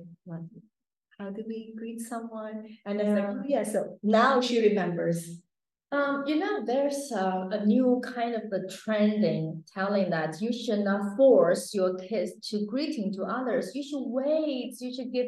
[1.18, 2.58] how do we greet someone?
[2.86, 5.18] And it's like, oh yeah, so now she remembers.
[5.94, 10.80] Um, you know, there's uh, a new kind of a trending telling that you should
[10.80, 13.76] not force your kids to greeting to others.
[13.76, 14.74] You should wait.
[14.82, 15.28] You should give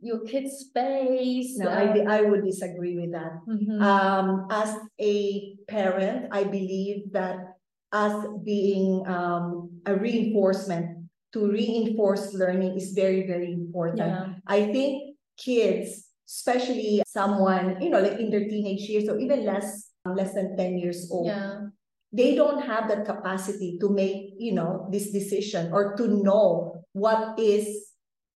[0.00, 1.58] your kids space.
[1.58, 3.32] No, uh, I, I would disagree with that.
[3.48, 3.82] mhm.
[3.82, 7.56] Um, as a parent, I believe that
[7.90, 13.98] us being um, a reinforcement to reinforce learning is very, very important.
[13.98, 19.44] yeah, I think kids, especially someone, you know, like in their teenage years or even
[19.44, 21.66] less, Um, less than 10 years old, yeah,
[22.12, 27.38] they don't have that capacity to make, you know, this decision or to know what
[27.38, 27.82] is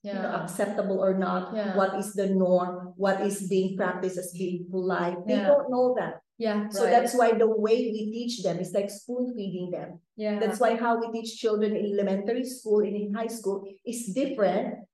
[0.03, 1.77] you know, acceptable or not, Yeah.
[1.77, 5.27] what is the norm, what is being practiced as being polite.
[5.29, 5.47] They Yeah.
[5.53, 6.25] don't know that.
[6.41, 6.73] yeah.
[6.73, 6.91] So right.
[6.91, 10.01] that's why the way we teach them is like spoon feeding them.
[10.17, 14.09] yeah, That's why how we teach children in elementary school and in high school is
[14.17, 14.89] different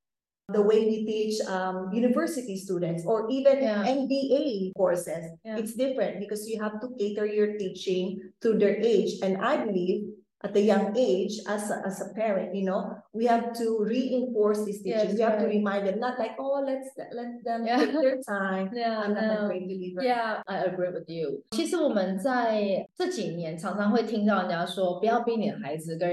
[0.49, 3.83] the way we teach um, university students or even Yeah.
[3.83, 5.35] MBA courses.
[5.45, 5.59] Yeah.
[5.59, 9.19] It's different because you have to cater your teaching to their age.
[9.23, 10.06] And I believe
[10.45, 14.65] at the young age, as a, as a parent, you know, we have to reinforce
[14.65, 17.79] these teachings yes, we have to remind them, not like, oh, let's let them Yeah.
[17.79, 18.71] take their time.
[18.75, 19.47] Yeah, I'm not a no.
[19.49, 20.03] great believer.
[20.03, 21.43] Yeah, I agree with you.
[21.53, 26.09] 其实我们在这几年常常会听到人家说，不要逼你的孩子跟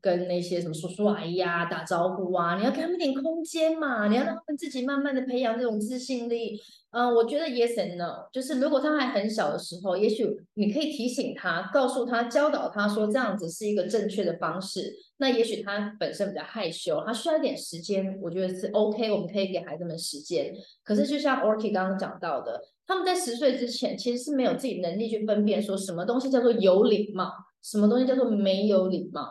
[0.00, 6.60] 跟那些什么叔叔阿姨啊打招呼啊，你要给他们一点空间嘛，你要让他们自己慢慢的培养这种自信力。
[6.90, 14.94] 嗯、我觉得 yes and no，就是如果他还很小的时候，也许你可以提醒他，告诉他，教导他说这样子是一个正确的方式。
[15.18, 20.52] 那也许他本身比较害羞，他需要一点时间，我觉得是 OK，我们可以给孩子们时间。
[20.82, 27.30] 可是就像 Orky 刚刚讲到的，他们在十岁之前其实是没有自己能力去分辨说什么东西叫做有礼貌，
[27.62, 29.28] 什么东西叫做没有礼貌。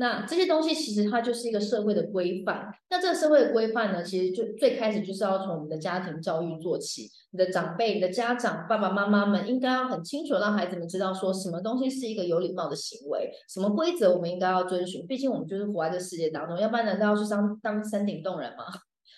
[0.00, 2.72] 那这些东西其实它就是一个社会的规范。
[2.88, 7.06] 那这个社会的规范呢，其实就最开始就是要从我们的家庭教育做起。
[7.32, 15.06] 你的长辈、你的家长、爸爸妈妈们应该要很清楚让孩子们知道说什么东西是一个有礼貌的行为，什么规则我们应该要遵循。
[15.06, 18.64] 毕竟我们就是活在这世界当中，要不然难道要去当当山顶洞人吗？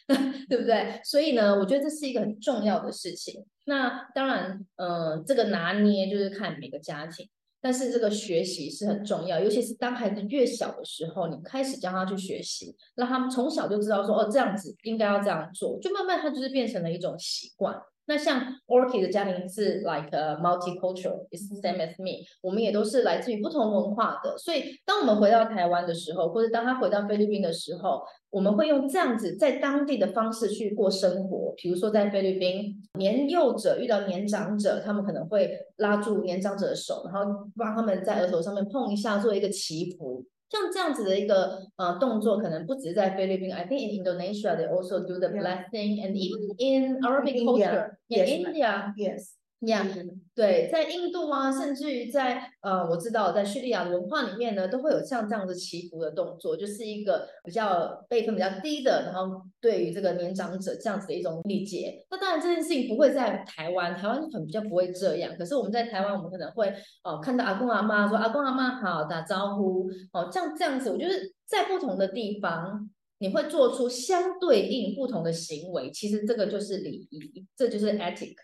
[0.48, 1.00] 对不对？
[1.04, 3.44] 所以呢，我觉得这是一个很重要的事情。
[3.66, 7.28] 那当然，嗯、这个拿捏就是看每个家庭。
[7.62, 17.80] 但是这个学习是很重要，尤其是当孩子越小的时候，你开始教他去学习，让他们从小就知道说，哦，这样子应该要这样做，就慢慢他就是变成了一种习惯。
[18.06, 31.54] 那像 Orchid 的家庭是 like a multiculturalist same as me，我们也都是来自于不同文化的，所以当我们回到台湾的时候，或者当他回到菲律宾的时候，我们会用这样子在当地的方式去过生活。
[31.56, 40.24] 比如说在菲律宾，年幼者遇到年长者，他们可能会拉住年长者的手，然后帮他们在额头上面碰一下，做一个祈福。
[40.51, 45.41] 像这样子的一个呃动作，可能不只是在菲律宾，I think in Indonesia they also do the Yeah.
[45.41, 48.53] blessing, and even in Arabic India, culture, in
[48.95, 49.33] yes,
[49.64, 49.86] Yeah.
[50.34, 62.04] 对，在印度啊，甚至于在呃，我知道在叙利亚的文化里面呢，都会有像这样子祈福的动作，就是一个比较辈分比较低的，然后对于这个年长者这样子的一种礼节。
[62.10, 65.32] 那当然这件事情不会在台湾，台湾可能比较不会这样。
[65.38, 71.14] 可是我们在台湾，我们可能会哦、看到阿公阿妈说阿公阿妈好，打招呼哦，这样这样子，我觉得
[71.46, 72.90] 在不同的地方。
[73.18, 78.34] 你会做出相对应不同的行为，其实这个就是礼仪，这就是 ethic，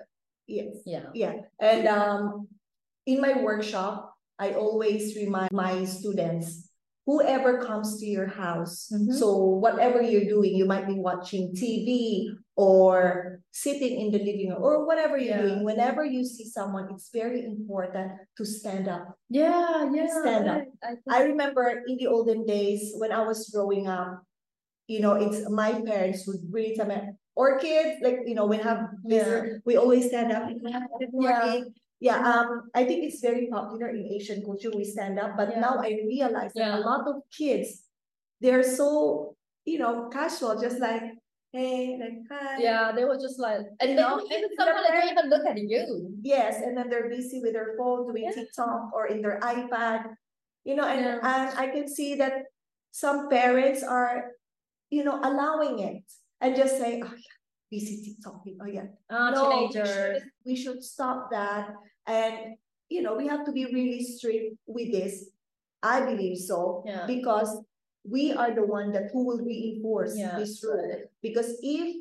[0.49, 0.81] Yes.
[0.85, 2.49] yeah。Yeah, and um,
[3.07, 6.71] in my workshop, I always remind my students,
[7.07, 9.13] whoever comes to your house, Mhm.
[9.13, 14.63] so whatever you're doing, you might be watching TV or sitting in the living room
[14.63, 15.43] or whatever you're Yeah.
[15.45, 15.65] doing.
[15.65, 19.17] Whenever you see someone, it's very important to stand up.
[19.29, 20.09] Yeah, yeah.
[20.21, 20.65] Stand up.
[20.83, 24.25] I, I I remember in the olden days when I was growing up,
[24.89, 26.97] you know, it's my parents would really tell me,
[27.39, 28.91] or kids, like, you know, we have
[29.65, 30.51] we always stand up.
[30.99, 31.73] Good morning.
[32.01, 35.61] Yeah, um, I think it's very popular in Asian culture, we stand up, but Yeah.
[35.61, 37.87] now I realize that a lot of kids,
[38.41, 41.03] they're so, you know, casual, just like,
[41.53, 42.59] hey, like, hi.
[42.63, 45.47] yeah, they were just like, and You they know, don't even sometimes don't even look
[45.47, 46.15] at you.
[46.23, 48.35] Yes, and then they're busy with their phone doing Yeah.
[48.35, 50.15] TikTok or in their iPad.
[50.65, 51.19] You know, and, Yeah.
[51.23, 52.51] and I can see that
[52.91, 54.33] some parents are,
[54.91, 56.03] you know, allowing it
[56.41, 57.37] and just say, oh yeah,
[57.71, 58.87] busy TikToking, oh yeah.
[59.11, 60.23] Ah, No, we teenagers.
[60.45, 61.71] we should stop that.
[62.07, 62.57] And,
[62.89, 65.31] you know, we have to be really strict with this.
[65.83, 66.83] I believe so.
[66.87, 67.07] Yeah.
[67.07, 67.51] Because
[68.09, 70.79] we are the one that who will reinforce Yeah, this rule.
[70.81, 71.05] right.
[71.23, 71.97] Because if,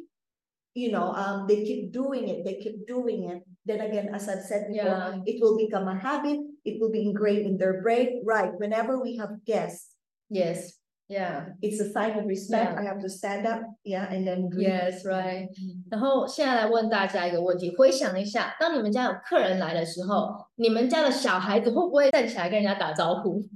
[0.73, 4.43] you know, um, they keep doing it, they keep doing it, then again, as I've
[4.45, 5.19] said before, Yeah.
[5.25, 8.53] it will become a habit, it will be ingrained in their brain, right?
[8.57, 9.93] Whenever we have guests,
[10.29, 10.75] Yes,
[11.08, 12.72] yeah, it's a sign of respect.
[12.72, 12.80] Yeah.
[12.80, 14.68] I have to stand up, yeah, and then greet.
[14.68, 15.48] yes, right.
[15.90, 23.46] 然后现在来问大家一个问题，回想一下，当你们家有客人来的时候，你们家的小孩子会不会站起来跟人家打招呼？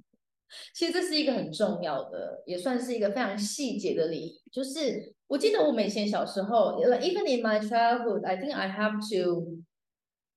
[0.75, 4.41] 其实这是一个很重要的，也算是一个非常细节的礼仪。
[4.53, 9.59] 就是我记得我们以前小时候，like even in my childhood, I think I have to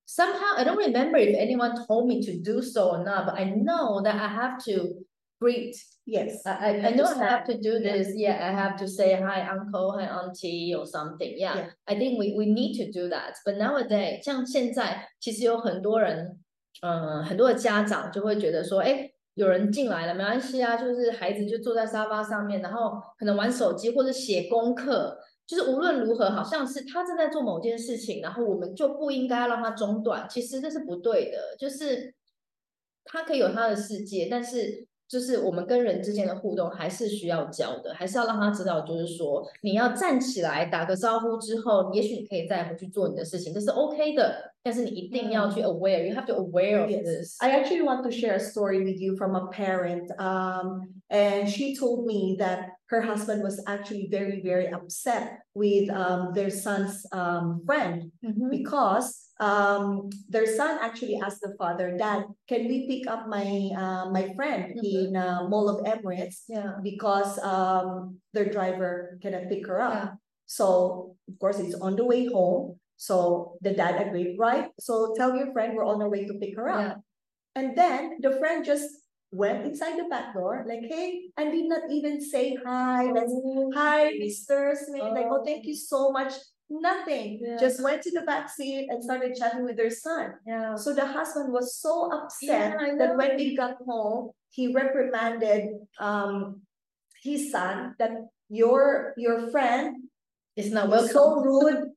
[0.08, 3.46] somehow I don't remember if anyone told me to do so or not, but I
[3.46, 5.06] know that I have to
[5.41, 5.77] greet
[6.07, 6.43] Yes.
[6.45, 8.15] I, I, know to I have to do this.
[8.15, 11.35] Yeah, I have to say hi, uncle, hi, auntie, or something.
[11.39, 11.71] Yeah, Yeah.
[11.87, 13.37] I think we we need to do that.
[13.45, 16.39] But nowadays，像现在，其实有很多人，
[16.83, 25.19] 嗯、很多的家长就会觉得说，哎，有人进来了，没关系啊，就是孩子就坐在沙发上面，然后可能玩手机或者写功课。
[25.47, 30.27] 就是无论如何，好像是他正在做某件事情，然后我们就不应该让他中断。
[30.29, 32.15] 其实这是不对的，就是
[33.05, 44.53] 他可以有他的世界，但是就是我们跟人之间的互动还是需要教的，还是要让他知道，就是说你要站起来打个招呼之后，也许你可以再回去做你的事情，这是 OK 的。
[44.63, 47.37] 但是你一定要去 aware，you have to aware of this。
[47.41, 50.11] I actually want to share a story with you from a parent.
[50.17, 56.33] Um, and she told me that her husband was actually very, very upset with um,
[56.35, 58.51] their son's um, friend Mhm.
[58.51, 64.11] because um, their son actually asked the father, Dad, can we pick up my uh,
[64.13, 64.85] my friend Mhm.
[64.85, 66.77] in uh, Mall of Emirates Yeah.
[66.83, 69.95] because um, their driver cannot pick her up?
[69.95, 70.11] Yeah.
[70.47, 72.79] So of course it's on the way home.
[72.97, 74.71] So the dad agreed, right?
[74.79, 76.81] So tell your friend we're on our way to pick her up.
[76.85, 76.97] Yeah.
[77.57, 78.87] And then the friend just
[79.35, 83.11] went inside the back door, like, hey, and did not even say hi.
[83.11, 83.35] Let's
[83.75, 84.73] hi, Mr.
[84.79, 85.03] Smith.
[85.03, 86.33] Like, oh, thank you so much.
[86.71, 87.41] Nothing.
[87.43, 87.59] Yeah.
[87.61, 90.35] Just went to the back seat and started chatting with their son.
[90.47, 90.77] Yeah.
[90.77, 96.63] So the husband was so upset Yeah, that when he got home, he reprimanded um
[97.23, 98.13] his son that
[98.49, 100.09] your your friend
[100.57, 101.13] is not welcome.
[101.13, 101.91] so rude,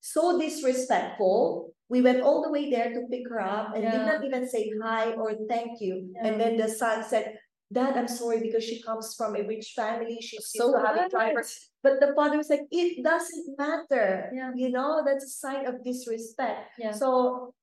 [0.00, 1.74] so disrespectful.
[1.88, 4.70] We went all the way there to pick her up and did not even say
[4.82, 6.12] hi or thank you.
[6.14, 6.26] Yeah.
[6.26, 7.38] And then the son said,
[7.72, 10.18] Dad, I'm sorry because she comes from a rich family.
[10.20, 11.10] She's So used to having what?
[11.10, 11.70] drivers.
[11.82, 14.30] But the father was like, it doesn't matter.
[14.34, 14.52] Yeah.
[14.54, 16.72] You know, that's a sign of disrespect.
[16.78, 16.92] Yeah.
[16.92, 17.54] So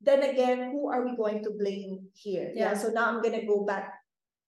[0.00, 2.52] then again, who are we going to blame here?
[2.54, 2.74] Yeah.
[2.74, 3.99] So now I'm gonna go back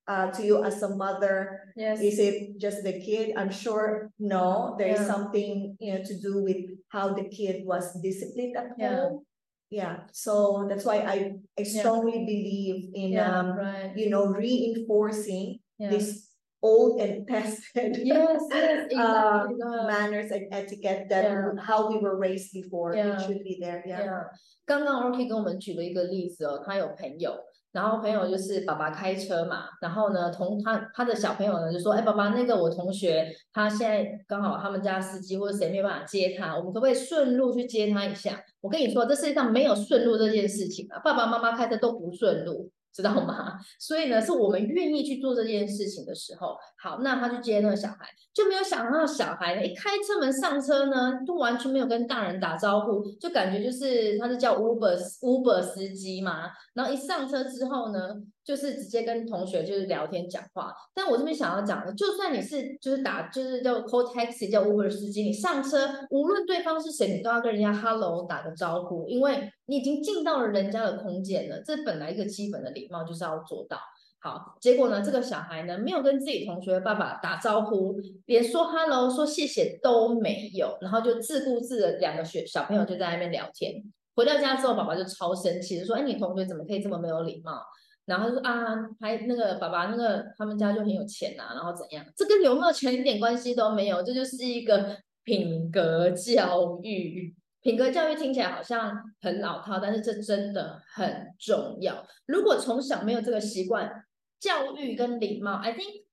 [0.07, 1.73] uh, to you as a mother.
[1.75, 1.99] Yes.
[2.01, 3.33] Is it just the kid?
[3.35, 5.07] I'm sure no, there is Yeah.
[5.13, 6.57] something, you know, to do with
[6.89, 8.95] how the kid was disciplined at Yeah.
[8.95, 9.25] home.
[9.69, 11.81] Yeah, so that's why I I Yeah.
[11.83, 13.27] strongly believe in Yeah.
[13.27, 13.91] um, Right.
[13.99, 15.89] you know, reinforcing Yeah.
[15.91, 16.31] this
[16.63, 18.41] old and tested Yes.
[18.49, 18.87] Yes.
[18.95, 19.59] uh, Exactly.
[19.59, 19.87] God.
[19.87, 21.51] manners and etiquette that Yeah.
[21.59, 22.95] how we were raised before.
[22.95, 23.19] Yeah.
[23.19, 23.83] It should be there.
[23.85, 24.01] Yeah.
[24.07, 24.23] Yeah，
[24.65, 27.35] 刚刚 Rocky 跟我们举了一个例子哦，他有朋友，
[27.72, 38.44] 然后朋友就是爸爸开车嘛，然后呢，同他他的小朋友呢就说，哎，爸爸，那个我同学他现在刚好他们家司机或者谁没办法接他，我们可不可以顺路去接他一下？
[38.60, 42.70] 我跟你说，这世界上没有顺路这件事情啊，爸爸妈妈开车都不顺路。
[42.92, 43.58] 知道吗？
[43.80, 58.10] 所以呢，是我们愿意去做这件事情的时候，好，那他去接那个小孩，就没有想到小孩呢，一开车门上车呢，都完全没有跟大人打招呼，就感觉就是他是叫 Uber Uber 司机嘛，然后一上车之后呢，
[58.44, 60.74] 就是直接跟同学就是聊天讲话。
[60.94, 73.78] 但我这边想要讲的，就算你是就是打就是叫 call taxi 叫 Uber 司机，你上车无论对方是谁，你都要跟人家 hello 打个招呼，因为你已经进到了人家的空间了，这本来一个基本的礼貌就是要做到。
[74.20, 77.96] 好，结果呢，这个小孩呢没有跟自己同学的爸爸打招呼，
[78.26, 83.82] 连说 hello 说谢谢都没有，然后就自顾自的两个学小朋友就在那边聊天。
[84.14, 87.60] 回到家之后，爸爸就超生气，就说：“哎，你同学怎么可以这么没有礼貌？”
[88.06, 92.04] 然后就说：“啊，还那个爸爸那个他们家就很有钱呐、然后怎样？
[92.14, 97.34] 这跟有没有钱一点关系都没有，这就是一个品格教育。
[97.61, 102.05] 品格教育听起来好像很老套，但是这真的很重要。
[102.25, 103.91] 如果从小没有这个习惯，
[104.39, 106.05] 教育跟礼貌，I think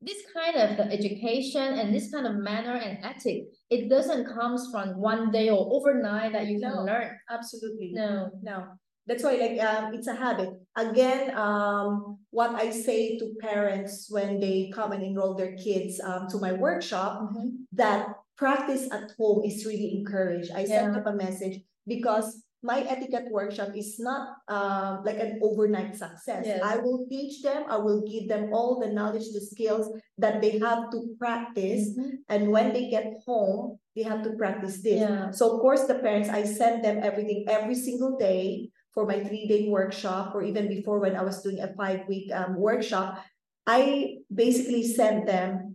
[0.00, 4.70] this kind of the education and this kind of manner and ethic, it doesn't comes
[4.70, 6.84] from one day or overnight that you can No.
[6.84, 7.10] learn.
[7.28, 7.92] Absolutely.
[7.92, 8.30] No.
[8.42, 10.50] No, that's why like um it's a habit.
[10.74, 16.26] Again, um what I say to parents when they come and enroll their kids um
[16.28, 17.32] to my workshop
[17.72, 20.51] that practice at home is really encouraged.
[20.51, 25.95] I sent up a message because my etiquette workshop is not um like an overnight
[25.97, 26.45] success.
[26.45, 26.61] Yes.
[26.61, 30.59] I will teach them, I will give them all the knowledge, the skills that they
[30.59, 31.89] have to practice.
[31.97, 32.21] Mhm.
[32.29, 35.01] And when they get home, they have to practice this.
[35.01, 35.31] Yeah.
[35.31, 39.69] So of course, the parents, I send them everything every single day for my three-day
[39.69, 43.17] workshop, or even before when I was doing a five-week um workshop.
[43.65, 45.70] I basically send them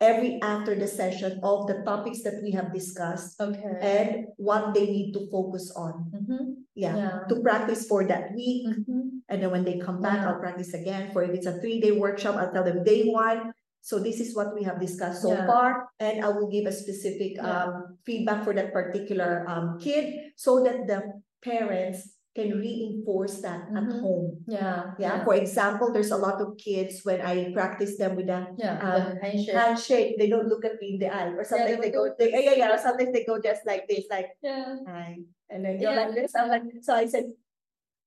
[0.00, 3.78] every after the session of the topics that we have discussed Okay.
[3.80, 6.12] and what they need to focus on.
[6.12, 6.68] Mhm.
[6.76, 7.16] Yeah, Yeah.
[7.28, 8.68] to practice for that week.
[8.68, 9.24] Mhm.
[9.28, 10.28] And then when they come back, Yeah.
[10.36, 11.10] I'll practice again.
[11.12, 13.52] For if it's a three-day workshop, I'll tell them day one.
[13.80, 15.46] So this is what we have discussed so Yeah.
[15.46, 20.60] far, and I will give a specific um feedback for that particular um kid so
[20.66, 24.00] that the parents can reinforce that at Mhm.
[24.04, 24.44] home.
[24.46, 24.92] Yeah.
[25.00, 28.76] Yeah, for example, there's a lot of kids when I practice them with a Yeah.
[28.78, 29.56] um, handshake.
[29.56, 32.28] handshake, they don't look at me in the eye, or sometimes they they go, they,
[32.30, 34.76] yeah, yeah, yeah, or sometimes they go just like this, like Yeah.
[34.84, 36.04] hi, and then you're Yeah.
[36.04, 36.36] like this.
[36.36, 37.32] I'm like, so I said,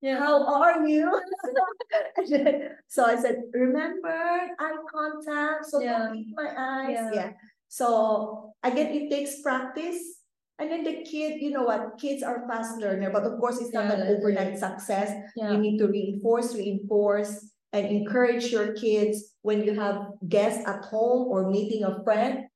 [0.01, 0.19] Yeah.
[0.21, 1.09] how are you?
[2.29, 6.07] Then- so I said, remember eye contact, so Yeah.
[6.13, 6.93] don't my eyes.
[6.93, 7.11] Yeah.
[7.13, 7.31] Yeah.
[7.67, 10.18] So again, it takes practice.
[10.58, 13.72] And then the kid, you know what, kids are fast learner, but of course, it's
[13.72, 15.10] not Yeah, an that's overnight success.
[15.34, 15.50] Yeah.
[15.50, 19.96] You need to reinforce, reinforce, and encourage your kids when you have
[20.28, 22.46] guests at home or meeting a friend.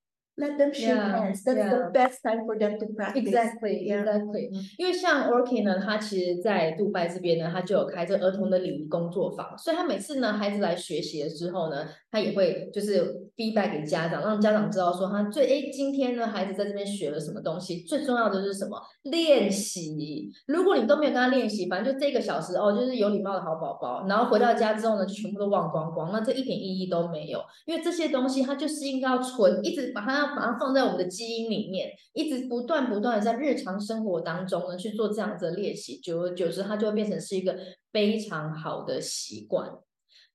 [0.41, 1.43] Let them shake Yeah, hands.
[1.43, 1.75] That's yeah.
[1.75, 3.25] the best time for them to practice.
[3.27, 4.05] Exactly, Yeah.
[4.05, 4.49] exactly.
[4.79, 18.80] 因为像 Orky 呢，他其实在杜拜这边呢，他就有开这儿童的礼仪工作坊，所以他每次呢，孩子来学习的时候呢，他也会就是 feedback 给家长，让家长知道说他最诶今天呢，孩子在这边学了什么东西，最重要的是什么？
[19.04, 20.32] 练习。
[20.46, 27.42] 如果你都没有跟他练习，反正就这个小时哦，就是有礼貌的好宝宝，然后回到家之后呢，全部都忘光光，那这一点意义都没有。
[27.66, 37.58] 因为这些东西它就是应该要存，一直把它把它放在我们的基因里面，一直不断不断的在日常生活当中呢去做这样子的练习，久而久之它就会变成是一个
[37.92, 39.70] 非常好的习惯。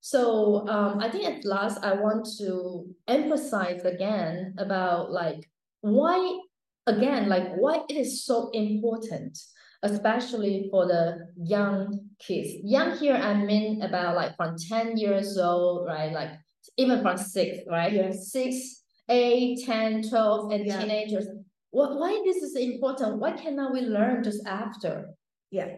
[0.01, 5.49] So um, I think at last I want to emphasize again about like
[5.81, 6.39] why
[6.87, 9.39] again like why it is so important
[9.83, 15.87] especially for the young kids young here i mean about like from 10 years old
[15.87, 16.31] right like
[16.77, 18.33] even from six right Yes.
[18.33, 20.81] six eight 10 12 and Yeah.
[20.81, 21.27] teenagers
[21.71, 25.11] what, why this is important why cannot we learn just after
[25.51, 25.77] Yeah.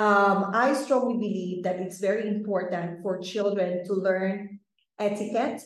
[0.00, 4.60] Um, I strongly believe that it's very important for children to learn
[4.98, 5.60] etiquette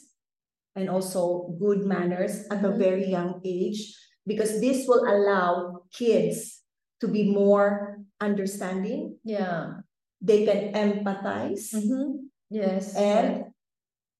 [0.74, 2.78] and also good manners at a Mhm.
[2.82, 3.94] very young age
[4.26, 6.66] because this will allow kids
[6.98, 9.22] to be more understanding.
[9.22, 9.86] yeah
[10.24, 12.32] They can empathize Mhm.
[12.50, 13.52] yes and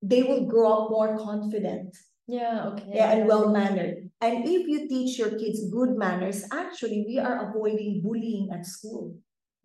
[0.04, 1.96] they will grow up more confident
[2.28, 4.12] yeah okay yeah, and well mannered.
[4.20, 9.16] And if you teach your kids good manners, actually, we are avoiding bullying at school.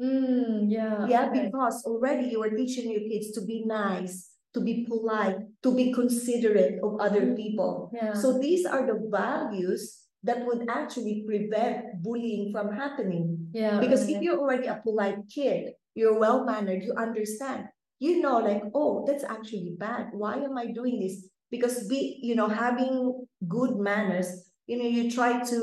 [0.02, 1.46] Mm, yeah Yeah, okay.
[1.46, 5.92] because already you are teaching your kids to be nice, to be polite, to be
[5.94, 7.36] considerate of other Mhm.
[7.36, 7.92] people.
[7.94, 13.52] yeah So these are the values that would actually prevent bullying from happening.
[13.54, 14.16] yeah Because okay.
[14.16, 17.68] if you're already a polite kid, you're well mannered, you understand,
[18.00, 20.12] you know, like, oh, that's actually bad.
[20.12, 21.28] Why am I doing this?
[21.52, 25.60] Because be, you know, having good manners, you know, you try to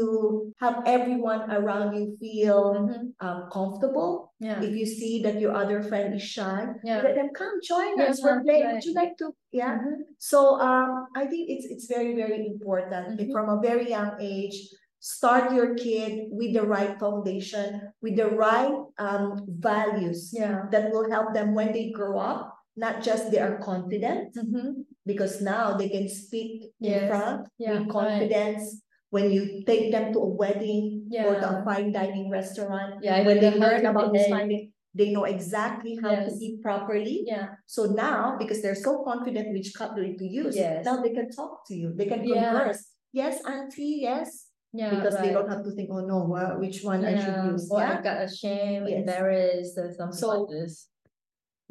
[0.58, 3.14] have everyone around you feel Mhm.
[3.24, 4.12] um, comfortable.
[4.46, 7.92] yeah If you see that your other friend is shy, yeah let them come join
[7.96, 8.18] Yeah, us.
[8.22, 8.64] We're playing.
[8.66, 8.74] right.
[8.74, 9.26] Would you like to?
[9.60, 9.74] Yeah.
[9.78, 9.94] Mhm.
[10.18, 10.38] So
[10.68, 10.90] um,
[11.20, 13.30] I think it's it's very very important Mhm.
[13.34, 14.56] from a very young age.
[14.98, 17.68] Start your kid with the right foundation,
[18.02, 18.74] with the right
[19.06, 19.26] um,
[19.70, 22.42] values yeah that will help them when they grow up.
[22.84, 24.84] Not just they are confident Mhm.
[25.10, 26.50] because now they can speak
[26.82, 28.82] in front yeah with confidence.
[29.16, 33.40] When you take them to a wedding or to a fine dining restaurant, Yeah, when
[33.40, 37.24] they learn about this fine dining, they know exactly how to eat properly.
[37.24, 40.84] Yeah, So now, because they're so confident which cutlery to use, Yes.
[40.84, 41.94] now they can talk to you.
[41.96, 42.52] They can Yeah.
[42.52, 42.82] converse.
[43.12, 44.28] Yes, auntie, yes.
[44.76, 47.64] yeah, Because they don't have to think, oh no, uh, which one I should use.
[47.72, 47.96] Or Yeah.
[47.96, 48.98] I got ashamed, Yes.
[49.00, 50.72] embarrassed, or something So- like this.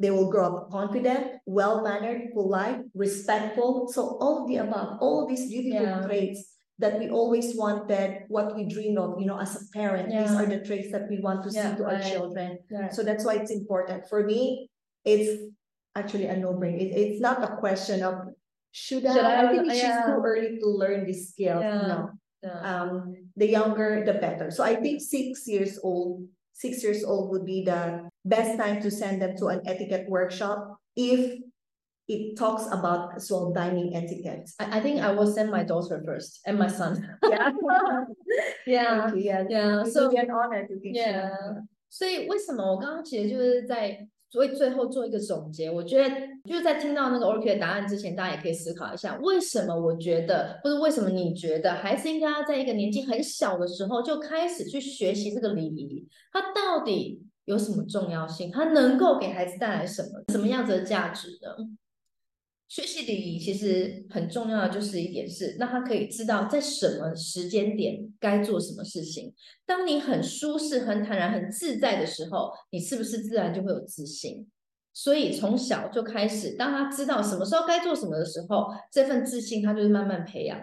[0.02, 3.86] They will grow up confident, well-mannered, polite, respectful.
[3.94, 6.02] So all the above, all these beautiful Yeah.
[6.02, 10.10] traits that we always wanted, what we dream of, you know, as a parent.
[10.10, 12.58] These are the traits that we want to see Yeah, to our children.
[12.70, 12.90] Yeah.
[12.90, 14.08] So that's why it's important.
[14.08, 14.68] For me,
[15.04, 15.42] it's
[15.94, 16.76] actually a no-brainer.
[16.80, 18.14] It- it's not a question of
[18.72, 19.14] should I?
[19.14, 19.48] Should I?
[19.48, 20.04] I think it's Yeah.
[20.04, 21.62] too early to learn these skills.
[21.64, 21.86] Yeah.
[21.88, 22.10] No.
[22.42, 22.60] yeah.
[22.82, 24.50] Um, the younger, the better.
[24.50, 28.90] So I think six years old, six years old would be the best time to
[28.90, 31.40] send them to an etiquette workshop if
[32.08, 34.48] it talks about as well dining etiquette.
[34.58, 37.02] I, I think I will send my daughter first and my son.
[37.22, 37.52] Yeah.
[38.66, 39.44] yeah, Okay, yeah.
[39.48, 39.82] yeah.
[39.82, 40.92] It So be an honor to them.
[40.92, 45.70] Yeah，所以为什么我刚刚其实就是在为最后做一个总结？
[45.70, 56.06] 我觉得就是在听到那个 Orchid 的答案之前，大家也可以思考一下，为什么我觉得，或者为什么你觉得孩子应该要在一个年纪很小的时候就开始去学习这个礼仪？
[56.32, 58.50] 它到底有什么重要性？
[58.52, 61.66] 它能够给孩子带来什么什么样子的价值呢？
[62.68, 69.32] 学习礼仪其实很重要的就是一点是，让他可以知道在什么时间点该做什么事情。
[69.64, 74.48] 当你很舒适、很坦然、很自在的时候，你是不是自然就会有自信？
[74.92, 80.58] 所以从小就开始，当他知道什么时候该做什么的时候，这份自信他就是慢慢培养。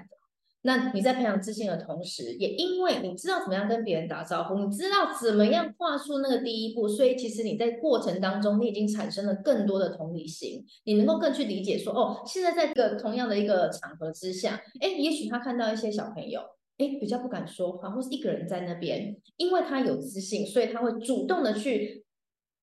[0.64, 16.42] 那你在培养自信的同时，也因为你知道怎么样跟别人打招呼，你知道怎么样跨出那个第一步，所以其实你在过程当中，你已经产生了更多的同理心，你能够更去理解说，哦，现在在一个同样的一个场合之下，哎，也许他看到一些小朋友。
[16.80, 22.04] 哎，比较不敢说话，或是一个人在那边，因为他有自信，所以他会主动的去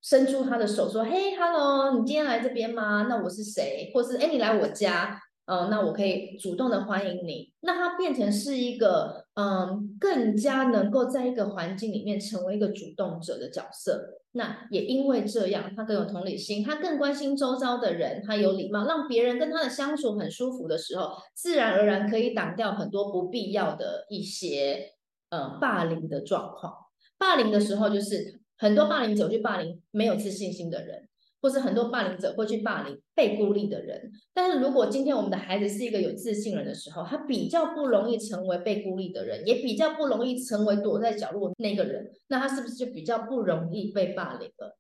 [0.03, 3.07] 伸出他的手，说：“嘿，hello，你今天来这边吗？
[3.09, 3.89] 那我是谁？
[3.95, 5.17] 或是哎，你来我家，
[5.51, 14.21] 呃，那我可以主动的欢迎你，那他变成是一个嗯，更加能够在一个环境里面成为一个主动者的角色。
[14.31, 24.93] 那也因为这样，他更有同理心，他更关心周遭的人，他有礼貌，让别人跟他的相处很舒服的时候，自然而然可以挡掉很多不必要的一些
[25.31, 26.73] 呃霸凌的状况。
[27.19, 31.09] 霸凌的时候，就是很多霸凌者去霸凌没有自信心的人。
[31.43, 44.77] 或是很多霸凌者会去霸凌被孤立的人，但是如果今天我们的孩子是一个有自信人的时候，他比较不容易成为被孤立的人，也比较不容易成为躲在角落那个人，那他是不是就比较不容易被霸凌了？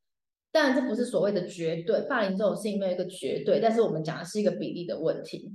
[0.52, 5.54] 当然，这不是所谓的绝对，霸凌这种事情没有一个绝对，但是我们讲的是一个比例的问题。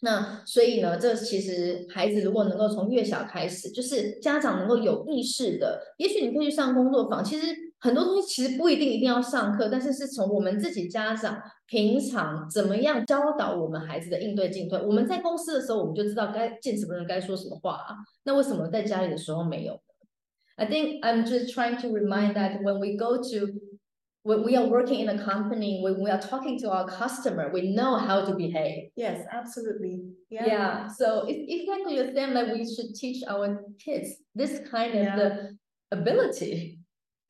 [0.00, 7.71] 那所以呢，这其实孩子如果能够从越小开始，就是家长能够有意识的，也许你可以去上工作坊，其实。
[7.81, 14.79] 很多东西其实不一定一定要上课，但是是从我们自己家长平常怎么样教导我们孩子的应对进退。
[14.79, 17.95] 我们在公司的时候，我们就知道该见什么人该说什么话啊。
[18.23, 19.79] 那为什么在家里的时候没有？
[20.55, 23.59] I think I'm just trying to remind that when we go to
[24.23, 27.73] when we are working in a company, when we are talking to our customer, we
[27.75, 28.89] know how to behave.
[28.95, 30.01] Yes, absolutely.
[30.29, 30.45] Yeah.
[30.47, 30.87] Yeah.
[30.87, 35.15] So it's exactly the same that we should teach our kids this kind of yeah.
[35.15, 35.57] the
[35.91, 36.79] ability.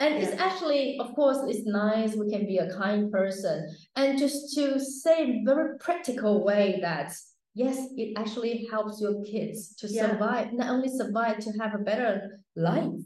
[0.01, 0.21] And yeah.
[0.21, 2.15] it's actually, of course, it's nice.
[2.15, 3.67] We can be a kind person.
[3.95, 7.11] And just to say very practical way that
[7.55, 10.11] yes, it actually helps your kids to yeah.
[10.11, 13.01] survive, not only survive, to have a better life.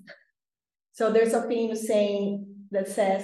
[0.91, 3.23] So there's a famous saying that says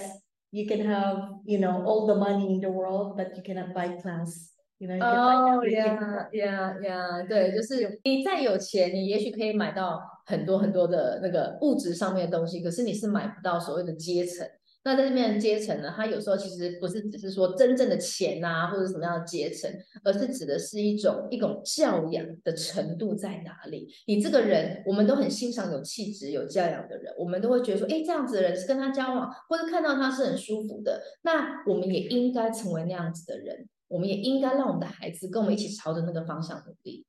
[0.50, 3.88] you can have, you know, all the money in the world, but you cannot buy
[4.00, 4.52] class.
[4.80, 7.26] You know, you oh yeah, yeah, yeah.
[7.28, 14.47] 对，就是你再有钱，你也许可以买到 很多很多的那个物质上面的东西，可是你是买不到所谓的阶层。
[14.85, 19.71] 那在这边的阶层呢，它有时候其实不是只是说真正的钱啊，或者什么样的阶层，
[20.03, 23.87] 而是指的是一种一种教养的程度在哪里。
[24.07, 31.01] 你这个人，我们都很欣赏有气质、有教养的人，我们都会觉得说，哎，这样子的人是跟他交往，或者看到他是很舒服的。
[31.21, 37.05] 那我们也应该成为那样子的人，我们也应该让我们的孩子跟我们一起朝着那个方向努力。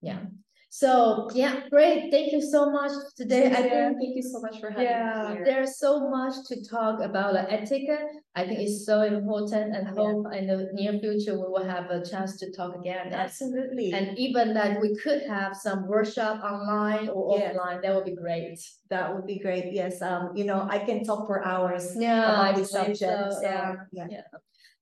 [0.00, 0.32] 这样。
[0.76, 2.10] So yeah, great.
[2.10, 3.46] Thank you so much today.
[3.46, 5.38] I think thank you so much for having yeah, me.
[5.38, 8.04] Yeah, there's so much to talk about the etiquette.
[8.34, 12.04] I think it's so important and hope in the near future we will have a
[12.04, 13.10] chance to talk again.
[13.10, 13.94] Absolutely.
[13.94, 17.56] And, even that we could have some workshop online or yes.
[17.56, 18.60] offline, that would be great.
[18.90, 19.72] That would be great.
[19.72, 20.02] Yes.
[20.02, 23.00] Um, you know, I can talk for hours yeah, about this subject.
[23.00, 23.76] So, yeah.
[23.92, 24.20] yeah.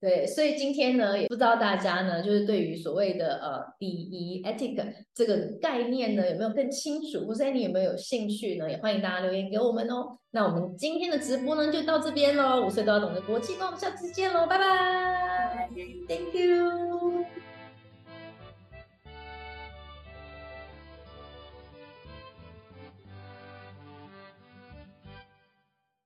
[0.05, 4.77] 对，所以今天呢，也不知道大家呢，就是对于所谓的呃礼仪 （etic）
[5.15, 8.71] 这个概念呢，有没有更清楚，或者你有没有兴趣呢？
[8.71, 10.19] 也欢迎大家留言给我们哦。
[10.33, 12.67] 那我们今天的直播呢，就到这边喽。
[12.67, 15.71] 五岁都要懂得国际观，我们下次见喽，拜拜
[16.07, 16.94] ，Thank you。